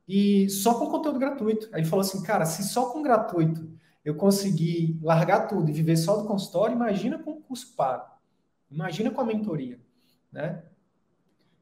[0.08, 1.68] e só com conteúdo gratuito.
[1.72, 3.70] Aí ele falou assim, cara, se só com gratuito
[4.04, 8.10] eu consegui largar tudo e viver só do consultório, imagina com o curso pago.
[8.68, 9.78] Imagina com a mentoria,
[10.32, 10.64] né?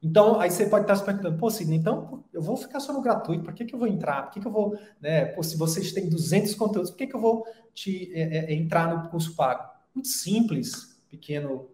[0.01, 3.01] Então, aí você pode estar se perguntando, pô, Sidney, então eu vou ficar só no
[3.01, 4.23] gratuito, por que, que eu vou entrar?
[4.23, 5.25] Por que, que eu vou, né?
[5.25, 8.53] Pô, se vocês têm 200 conteúdos, por que, que eu vou te, é, é, é,
[8.55, 9.69] entrar no curso pago?
[9.93, 11.69] Muito simples, pequeno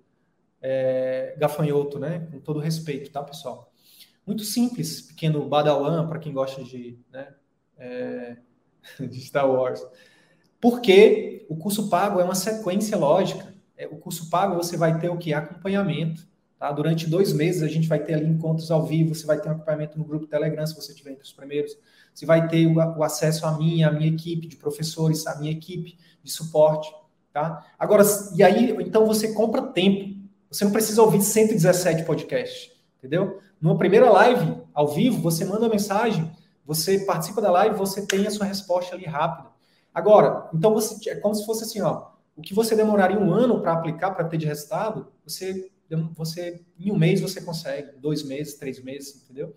[0.62, 2.28] é, gafanhoto, né?
[2.32, 3.73] Com todo respeito, tá, pessoal?
[4.26, 7.34] Muito simples, pequeno badawan, para quem gosta de, né?
[7.78, 8.38] É,
[9.00, 9.86] de Star Wars.
[10.62, 13.54] Porque o curso pago é uma sequência lógica.
[13.76, 15.34] É, o curso pago você vai ter o que?
[15.34, 16.26] Acompanhamento.
[16.58, 16.72] Tá?
[16.72, 19.52] Durante dois meses a gente vai ter ali encontros ao vivo, você vai ter um
[19.52, 21.78] acompanhamento no grupo Telegram, se você tiver entre os primeiros.
[22.14, 25.52] Você vai ter o, o acesso a mim, a minha equipe de professores, a minha
[25.52, 26.90] equipe de suporte.
[27.34, 27.66] Tá?
[27.78, 28.04] Agora,
[28.36, 30.18] e aí, então você compra tempo.
[30.50, 33.42] Você não precisa ouvir 117 podcasts, entendeu?
[33.64, 36.30] Numa primeira live ao vivo, você manda uma mensagem,
[36.66, 39.48] você participa da live, você tem a sua resposta ali rápida.
[39.94, 43.62] Agora, então você é como se fosse assim, ó, o que você demoraria um ano
[43.62, 45.72] para aplicar para ter de resultado, você,
[46.14, 49.56] você em um mês você consegue, dois meses, três meses, entendeu?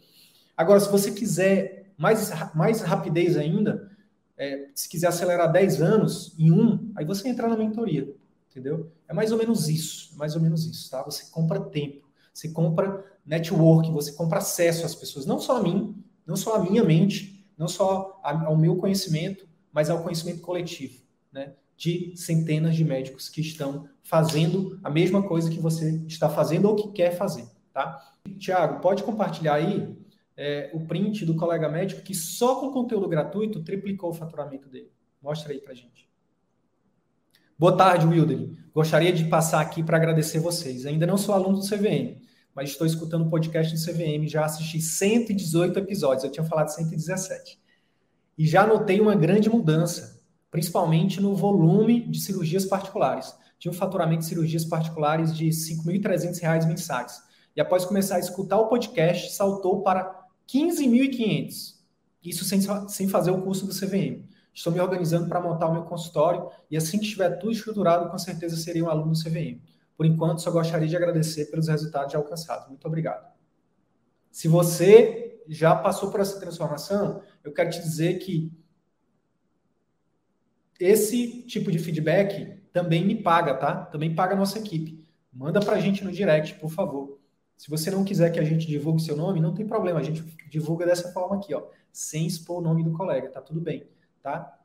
[0.56, 3.90] Agora, se você quiser mais, mais rapidez ainda,
[4.38, 8.14] é, se quiser acelerar 10 anos em um, aí você entra na mentoria,
[8.48, 8.88] entendeu?
[9.08, 11.02] É mais ou menos isso, é mais ou menos isso, tá?
[11.02, 12.05] Você compra tempo,
[12.36, 16.62] você compra network, você compra acesso às pessoas, não só a mim, não só a
[16.62, 21.54] minha mente, não só ao meu conhecimento, mas ao conhecimento coletivo, né?
[21.78, 26.76] De centenas de médicos que estão fazendo a mesma coisa que você está fazendo ou
[26.76, 28.02] que quer fazer, tá?
[28.38, 29.96] Tiago, pode compartilhar aí
[30.36, 34.92] é, o print do colega médico que só com conteúdo gratuito triplicou o faturamento dele.
[35.22, 36.06] Mostra aí pra gente.
[37.58, 38.50] Boa tarde, Wilder.
[38.74, 40.84] Gostaria de passar aqui para agradecer vocês.
[40.84, 42.25] Ainda não sou aluno do CVM,
[42.56, 44.26] mas estou escutando o podcast do CVM.
[44.26, 46.24] Já assisti 118 episódios.
[46.24, 47.60] Eu tinha falado 117.
[48.38, 53.36] E já notei uma grande mudança, principalmente no volume de cirurgias particulares.
[53.58, 57.22] Tinha um faturamento de cirurgias particulares de R$ 5.300 mensais.
[57.54, 61.76] E após começar a escutar o podcast, saltou para 15.500.
[62.24, 64.24] Isso sem, sem fazer o curso do CVM.
[64.54, 68.18] Estou me organizando para montar o meu consultório e assim que estiver tudo estruturado, com
[68.18, 69.60] certeza serei um aluno do CVM.
[69.96, 72.68] Por enquanto, só gostaria de agradecer pelos resultados já alcançados.
[72.68, 73.32] Muito obrigado.
[74.30, 78.52] Se você já passou por essa transformação, eu quero te dizer que
[80.78, 83.86] esse tipo de feedback também me paga, tá?
[83.86, 85.06] Também paga a nossa equipe.
[85.32, 87.18] Manda para a gente no direct, por favor.
[87.56, 90.00] Se você não quiser que a gente divulgue seu nome, não tem problema.
[90.00, 93.60] A gente divulga dessa forma aqui, ó, sem expor o nome do colega, tá tudo
[93.60, 93.88] bem
[94.26, 94.58] tá?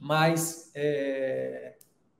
[0.00, 1.76] Mas é,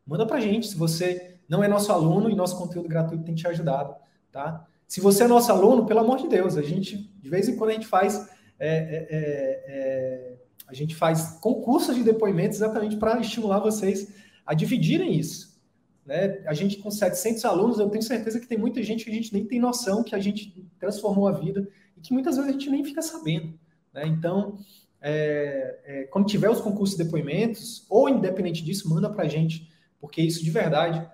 [0.06, 3.46] manda para gente se você não é nosso aluno e nosso conteúdo gratuito tem te
[3.46, 3.94] ajudado,
[4.30, 4.66] tá?
[4.88, 7.70] Se você é nosso aluno, pelo amor de Deus, a gente de vez em quando
[7.70, 8.26] a gente faz
[8.58, 10.36] é, é, é, é
[10.66, 14.14] a gente faz concursos de depoimentos exatamente para estimular vocês
[14.46, 15.60] a dividirem isso.
[16.06, 16.42] Né?
[16.46, 19.34] A gente com 700 alunos, eu tenho certeza que tem muita gente que a gente
[19.34, 22.70] nem tem noção que a gente transformou a vida e que muitas vezes a gente
[22.70, 23.52] nem fica sabendo.
[23.92, 24.06] Né?
[24.06, 24.56] Então,
[25.02, 29.70] é, é, quando tiver os concursos de depoimentos, ou independente disso, manda para a gente,
[30.00, 31.06] porque isso de verdade,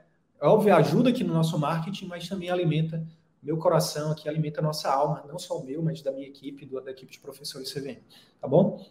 [0.43, 3.05] óbvio, ajuda aqui no nosso marketing, mas também alimenta
[3.43, 6.67] meu coração aqui, alimenta a nossa alma, não só o meu, mas da minha equipe,
[6.67, 7.99] do, da equipe de professores CVM,
[8.41, 8.85] tá bom?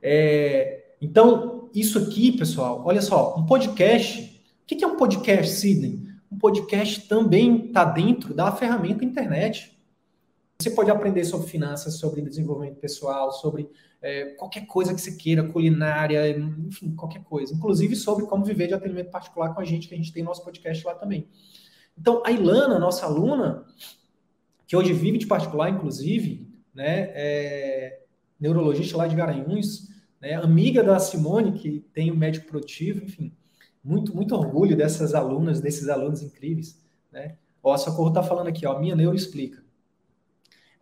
[0.00, 6.00] É, então, isso aqui, pessoal, olha só, um podcast, o que é um podcast, Sidney?
[6.30, 9.73] Um podcast também está dentro da ferramenta internet.
[10.58, 13.68] Você pode aprender sobre finanças, sobre desenvolvimento pessoal, sobre
[14.00, 17.52] é, qualquer coisa que você queira, culinária, enfim, qualquer coisa.
[17.52, 20.44] Inclusive sobre como viver de atendimento particular com a gente, que a gente tem nosso
[20.44, 21.28] podcast lá também.
[21.98, 23.64] Então, a Ilana, nossa aluna,
[24.66, 28.00] que hoje vive de particular, inclusive, né, é
[28.38, 29.88] neurologista lá de Garanhuns,
[30.20, 33.32] né, amiga da Simone, que tem o médico produtivo, enfim,
[33.82, 36.80] muito, muito orgulho dessas alunas, desses alunos incríveis,
[37.12, 37.36] né?
[37.62, 39.63] Ó, a Socorro tá falando aqui, ó, minha neuro explica.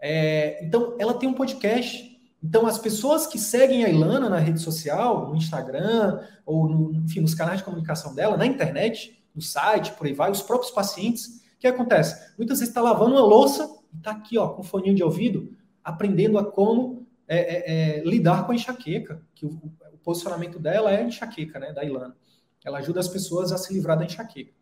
[0.05, 2.11] É, então, ela tem um podcast.
[2.43, 7.21] Então, as pessoas que seguem a Ilana na rede social, no Instagram, ou no, enfim,
[7.21, 11.41] nos canais de comunicação dela, na internet, no site, por aí vai, os próprios pacientes,
[11.55, 12.33] o que acontece?
[12.37, 16.37] Muitas vezes está lavando uma louça e está aqui, ó, com foninho de ouvido, aprendendo
[16.37, 21.05] a como é, é, é, lidar com a enxaqueca, que o, o, posicionamento dela é
[21.05, 22.17] enxaqueca, né, da Ilana.
[22.65, 24.53] Ela ajuda as pessoas a se livrar da enxaqueca.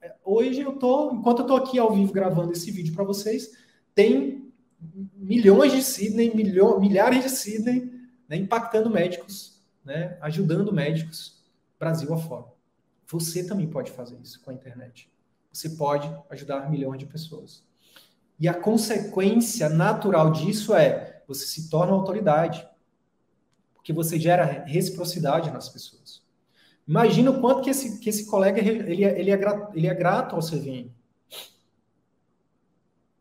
[0.00, 3.50] É, hoje eu tô, enquanto eu tô aqui ao vivo gravando esse vídeo para vocês,
[3.94, 4.45] tem
[5.26, 7.92] milhões de Sidney, milho, milhares de Sidney,
[8.28, 11.42] né, impactando médicos, né, ajudando médicos
[11.78, 12.46] Brasil afora.
[13.08, 15.10] Você também pode fazer isso com a internet.
[15.52, 17.64] Você pode ajudar milhões de pessoas.
[18.38, 22.66] E a consequência natural disso é você se torna autoridade,
[23.74, 26.22] porque você gera reciprocidade nas pessoas.
[26.86, 29.40] Imagina o quanto que esse, que esse colega ele, é, ele, é,
[29.74, 30.90] ele é grato ao CVM.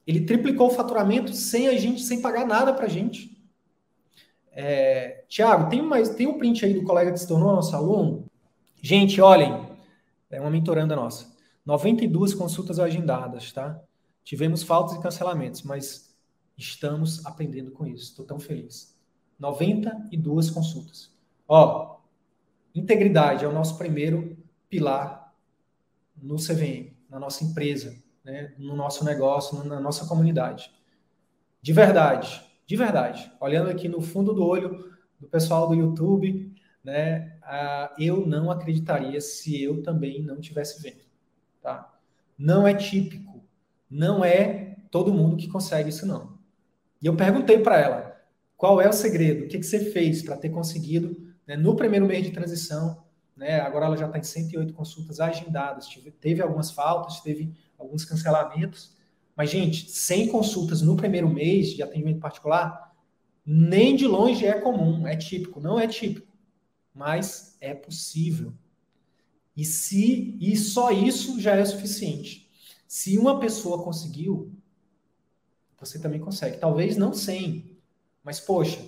[0.05, 3.35] Ele triplicou o faturamento sem a gente, sem pagar nada para a gente.
[4.51, 8.29] É, Tiago, tem mais, tem um print aí do colega que se tornou nosso aluno?
[8.81, 9.67] Gente, olhem,
[10.29, 11.33] é uma mentoranda nossa.
[11.65, 13.81] 92 consultas agendadas, tá?
[14.23, 16.15] Tivemos faltas e cancelamentos, mas
[16.55, 18.11] estamos aprendendo com isso.
[18.11, 18.95] Estou tão feliz.
[19.39, 21.11] 92 consultas.
[21.47, 21.97] Ó,
[22.73, 24.37] integridade é o nosso primeiro
[24.69, 25.33] pilar
[26.15, 30.71] no CVM, na nossa empresa né, no nosso negócio, na nossa comunidade.
[31.61, 33.31] De verdade, de verdade.
[33.39, 36.51] Olhando aqui no fundo do olho do pessoal do YouTube,
[36.83, 37.37] né,
[37.97, 41.05] eu não acreditaria se eu também não tivesse vendo.
[41.61, 41.93] Tá?
[42.37, 43.43] Não é típico,
[43.89, 46.35] não é todo mundo que consegue isso não.
[47.01, 48.21] E eu perguntei para ela,
[48.57, 49.45] qual é o segredo?
[49.45, 51.15] O que, que você fez para ter conseguido
[51.45, 53.03] né, no primeiro mês de transição?
[53.35, 55.87] Né, agora ela já está em 108 consultas agendadas.
[56.19, 58.95] teve algumas faltas, teve alguns cancelamentos.
[59.35, 62.95] Mas, gente, 100 consultas no primeiro mês de atendimento particular,
[63.45, 66.27] nem de longe é comum, é típico, não é típico,
[66.93, 68.53] mas é possível.
[69.55, 72.49] E se e só isso já é suficiente.
[72.87, 74.51] Se uma pessoa conseguiu,
[75.77, 76.57] você também consegue.
[76.57, 77.77] Talvez não 100,
[78.23, 78.79] mas poxa,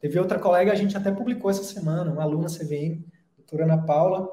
[0.00, 3.04] teve outra colega, a gente até publicou essa semana, uma aluna CVM,
[3.36, 4.28] doutora Ana Paula,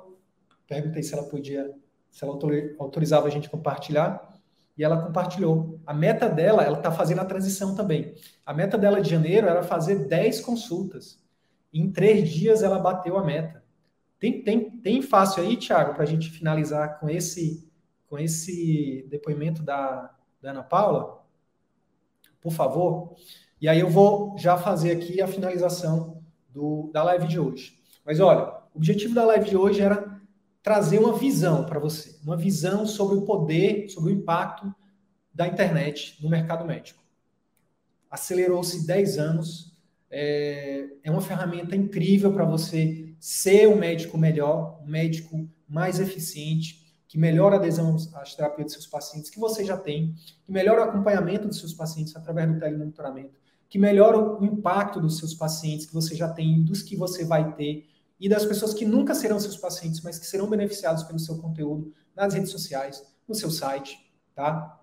[0.68, 1.74] perguntei se ela podia
[2.12, 2.38] se ela
[2.80, 4.30] autorizava a gente compartilhar,
[4.78, 5.78] e ela compartilhou.
[5.86, 8.16] A meta dela, ela está fazendo a transição também.
[8.45, 11.22] A meta dela de janeiro era fazer 10 consultas.
[11.74, 13.62] Em três dias ela bateu a meta.
[14.18, 17.70] Tem, tem, tem fácil aí, Thiago, para a gente finalizar com esse,
[18.07, 21.26] com esse depoimento da, da Ana Paula?
[22.39, 23.16] Por favor.
[23.60, 27.78] E aí eu vou já fazer aqui a finalização do, da live de hoje.
[28.05, 30.18] Mas olha, o objetivo da live de hoje era
[30.62, 34.74] trazer uma visão para você, uma visão sobre o poder, sobre o impacto
[35.34, 37.01] da internet no mercado médico.
[38.10, 39.78] Acelerou-se 10 anos,
[40.12, 46.80] é, é uma ferramenta incrível para você ser um médico melhor, um médico mais eficiente,
[47.07, 50.14] que melhora a adesão às terapias de seus pacientes, que você já tem,
[50.45, 55.18] que melhora o acompanhamento dos seus pacientes através do telemonitoramento, que melhora o impacto dos
[55.18, 57.88] seus pacientes que você já tem, dos que você vai ter,
[58.20, 61.93] e das pessoas que nunca serão seus pacientes, mas que serão beneficiados pelo seu conteúdo
[62.15, 63.97] nas redes sociais, no seu site,
[64.36, 64.80] tá?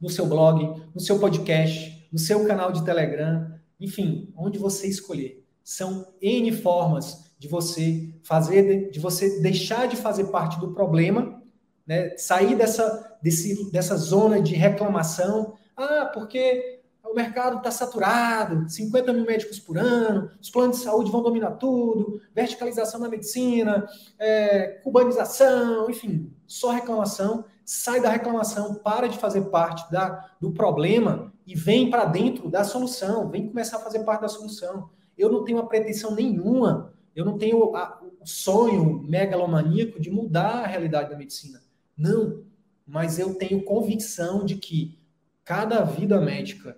[0.00, 5.44] No seu blog, no seu podcast, no seu canal de Telegram, enfim, onde você escolher.
[5.64, 11.42] São N formas de você fazer, de você deixar de fazer parte do problema,
[11.86, 12.16] né?
[12.16, 15.54] sair dessa, desse, dessa zona de reclamação.
[15.76, 21.10] Ah, porque o mercado está saturado, 50 mil médicos por ano, os planos de saúde
[21.10, 23.88] vão dominar tudo, verticalização da medicina,
[24.18, 27.44] é, cubanização, enfim, só reclamação.
[27.64, 32.64] Sai da reclamação, para de fazer parte da, do problema e vem para dentro da
[32.64, 34.90] solução, vem começar a fazer parte da solução.
[35.16, 40.64] Eu não tenho uma pretensão nenhuma, eu não tenho a, o sonho megalomaníaco de mudar
[40.64, 41.60] a realidade da medicina.
[41.96, 42.42] Não,
[42.86, 44.98] mas eu tenho convicção de que
[45.44, 46.76] cada vida médica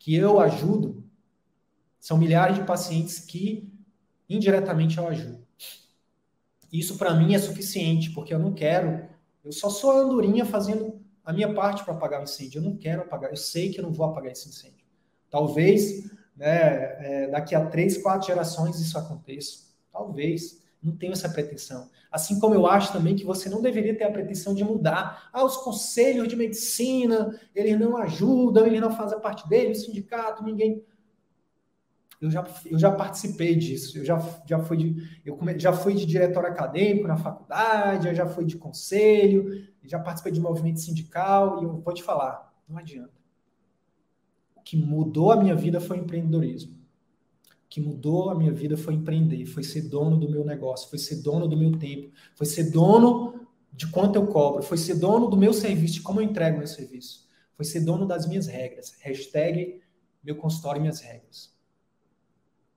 [0.00, 1.04] que eu ajudo
[2.00, 3.70] são milhares de pacientes que
[4.28, 5.46] indiretamente eu ajudo.
[6.72, 9.08] Isso para mim é suficiente, porque eu não quero,
[9.44, 12.58] eu só sou a andorinha fazendo a minha parte para apagar o incêndio.
[12.58, 14.86] Eu não quero apagar, eu sei que eu não vou apagar esse incêndio.
[15.28, 19.68] Talvez né, é, daqui a três, quatro gerações isso aconteça.
[19.92, 20.62] Talvez.
[20.82, 21.90] Não tenho essa pretensão.
[22.10, 25.28] Assim como eu acho também que você não deveria ter a pretensão de mudar.
[25.32, 30.42] Ah, os conselhos de medicina, eles não ajudam, eles não fazem parte dele, o sindicato,
[30.42, 30.82] ninguém.
[32.18, 33.98] Eu já, eu já participei disso.
[33.98, 38.26] Eu já, já, fui de, eu já fui de diretor acadêmico na faculdade, eu já
[38.26, 43.12] fui de conselho, já participei de movimento sindical, e eu vou te falar, não adianta.
[44.56, 46.79] O que mudou a minha vida foi o empreendedorismo
[47.70, 51.22] que mudou a minha vida foi empreender, foi ser dono do meu negócio, foi ser
[51.22, 55.36] dono do meu tempo, foi ser dono de quanto eu cobro, foi ser dono do
[55.36, 58.96] meu serviço, de como eu entrego meu serviço, foi ser dono das minhas regras.
[59.00, 59.80] Hashtag
[60.22, 61.54] meu consultório e minhas regras.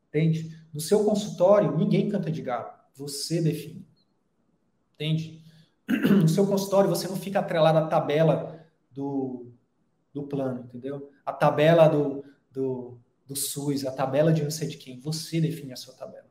[0.10, 0.56] Entende?
[0.72, 3.88] No seu consultório, ninguém canta de galo, você define.
[4.94, 5.42] Entende?
[6.22, 9.52] No seu consultório, você não fica atrelado à tabela do,
[10.14, 11.10] do plano, entendeu?
[11.26, 12.98] A tabela do, do,
[13.34, 16.28] do SUS, a tabela de não sei de quem, você define a sua tabela.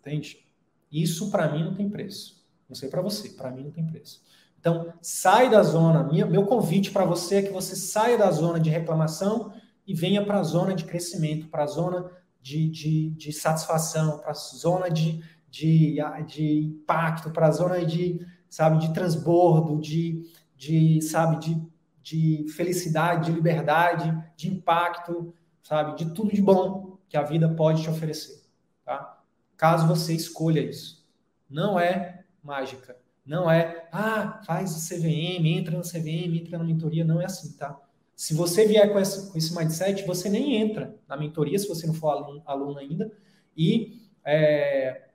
[0.00, 0.46] Entende?
[0.90, 2.44] Isso para mim não tem preço.
[2.68, 4.22] Não sei para você, para mim não tem preço.
[4.58, 6.02] Então, sai da zona.
[6.04, 9.52] Minha, meu convite para você é que você saia da zona de reclamação
[9.86, 12.10] e venha para a zona de crescimento, para a zona
[12.40, 18.26] de, de, de satisfação, para a zona de, de, de impacto, para a zona de,
[18.48, 20.22] sabe, de transbordo, de,
[20.56, 21.62] de sabe, de,
[22.02, 25.34] de felicidade, de liberdade, de impacto,
[25.64, 25.96] sabe?
[25.96, 28.44] De tudo de bom que a vida pode te oferecer,
[28.84, 29.20] tá?
[29.56, 31.04] Caso você escolha isso.
[31.50, 32.96] Não é mágica.
[33.26, 37.04] Não é, ah, faz o CVM, entra no CVM, entra na mentoria.
[37.04, 37.80] Não é assim, tá?
[38.14, 41.86] Se você vier com esse, com esse mindset, você nem entra na mentoria, se você
[41.86, 43.10] não for aluno, aluno ainda.
[43.56, 45.08] E é,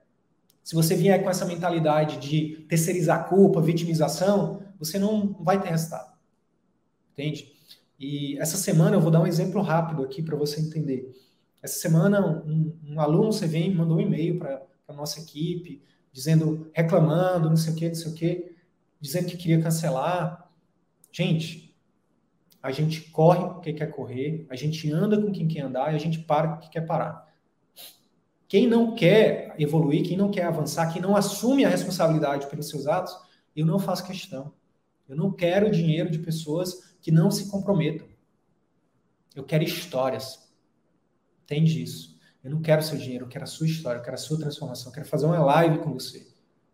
[0.62, 5.68] se você vier com essa mentalidade de terceirizar a culpa, vitimização, você não vai ter
[5.68, 6.12] resultado.
[7.12, 7.52] Entende?
[8.00, 11.14] E essa semana eu vou dar um exemplo rápido aqui para você entender.
[11.62, 17.50] Essa semana um, um aluno CVM mandou um e-mail para a nossa equipe, dizendo, reclamando,
[17.50, 18.56] não sei o que, não sei o que,
[18.98, 20.50] dizendo que queria cancelar.
[21.12, 21.76] Gente,
[22.62, 26.00] a gente corre porque quer correr, a gente anda com quem quer andar e a
[26.00, 27.28] gente para porque quer parar.
[28.48, 32.86] Quem não quer evoluir, quem não quer avançar, quem não assume a responsabilidade pelos seus
[32.86, 33.14] atos,
[33.54, 34.54] eu não faço questão.
[35.06, 38.06] Eu não quero dinheiro de pessoas que não se comprometam.
[39.34, 40.50] Eu quero histórias.
[41.44, 42.18] Entende isso?
[42.42, 44.90] Eu não quero seu dinheiro, eu quero a sua história, eu quero a sua transformação,
[44.90, 46.26] eu quero fazer uma live com você.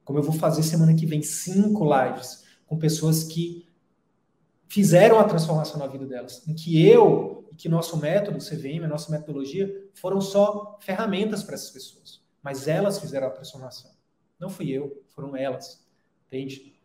[0.05, 3.66] Como eu vou fazer semana que vem cinco lives com pessoas que
[4.68, 8.89] fizeram a transformação na vida delas, em que eu e que nosso método, CVM, a
[8.89, 12.22] nossa metodologia, foram só ferramentas para essas pessoas.
[12.43, 13.91] Mas elas fizeram a transformação.
[14.39, 15.85] Não fui eu, foram elas.
[16.27, 16.76] Entende?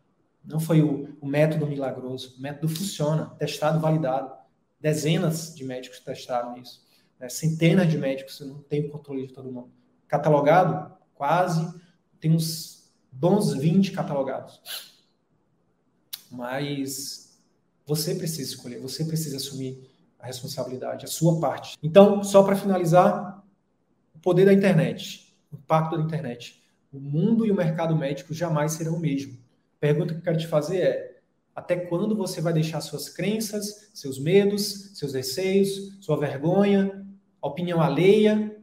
[0.44, 2.34] Não foi o, o método milagroso.
[2.38, 4.32] O método funciona, testado, validado.
[4.80, 6.84] Dezenas de médicos testaram isso.
[7.18, 7.28] Né?
[7.28, 9.70] Centenas de médicos, eu não tenho controle de todo mundo.
[10.08, 11.72] Catalogado, quase
[12.18, 14.60] tem uns bons 20 catalogados.
[16.30, 17.40] Mas
[17.86, 21.76] você precisa escolher, você precisa assumir a responsabilidade, a sua parte.
[21.82, 23.44] Então, só para finalizar,
[24.14, 26.62] o poder da internet, o impacto da internet.
[26.92, 29.36] O mundo e o mercado médico jamais serão o mesmo.
[29.82, 31.20] Pergunta que eu quero te fazer é:
[31.56, 37.04] até quando você vai deixar suas crenças, seus medos, seus receios, sua vergonha,
[37.40, 38.56] opinião alheia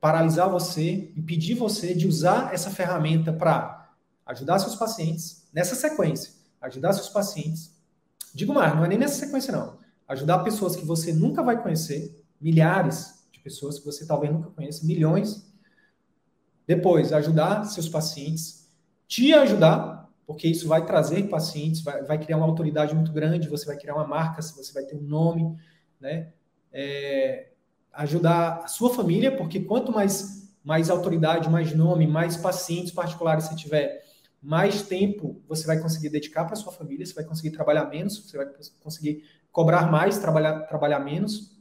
[0.00, 3.94] paralisar você, impedir você de usar essa ferramenta para
[4.26, 7.72] ajudar seus pacientes nessa sequência, ajudar seus pacientes.
[8.34, 9.78] Digo mais, não é nem nessa sequência não.
[10.08, 14.84] Ajudar pessoas que você nunca vai conhecer, milhares de pessoas que você talvez nunca conheça,
[14.84, 15.48] milhões.
[16.66, 18.67] Depois, ajudar seus pacientes,
[19.08, 23.64] te ajudar, porque isso vai trazer pacientes, vai, vai criar uma autoridade muito grande, você
[23.64, 25.56] vai criar uma marca, você vai ter um nome,
[25.98, 26.32] né?
[26.70, 27.48] É,
[27.94, 33.56] ajudar a sua família, porque quanto mais, mais autoridade, mais nome, mais pacientes particulares você
[33.56, 34.04] tiver,
[34.40, 38.36] mais tempo você vai conseguir dedicar para sua família, você vai conseguir trabalhar menos, você
[38.36, 38.46] vai
[38.80, 41.58] conseguir cobrar mais, trabalhar, trabalhar menos,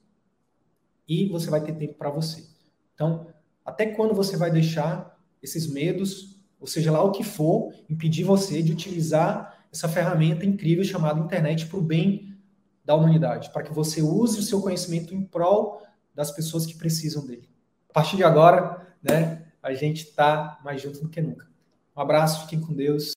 [1.08, 2.46] e você vai ter tempo para você.
[2.94, 3.28] Então,
[3.66, 8.62] até quando você vai deixar esses medos, ou seja lá o que for, impedir você
[8.62, 12.36] de utilizar essa ferramenta incrível chamada internet para o bem
[12.84, 15.82] da humanidade, para que você use o seu conhecimento em prol
[16.16, 17.50] das pessoas que precisam dele.
[17.90, 21.48] A partir de agora, né, a gente está mais junto do que nunca.
[21.96, 23.17] Um abraço, fiquem com Deus.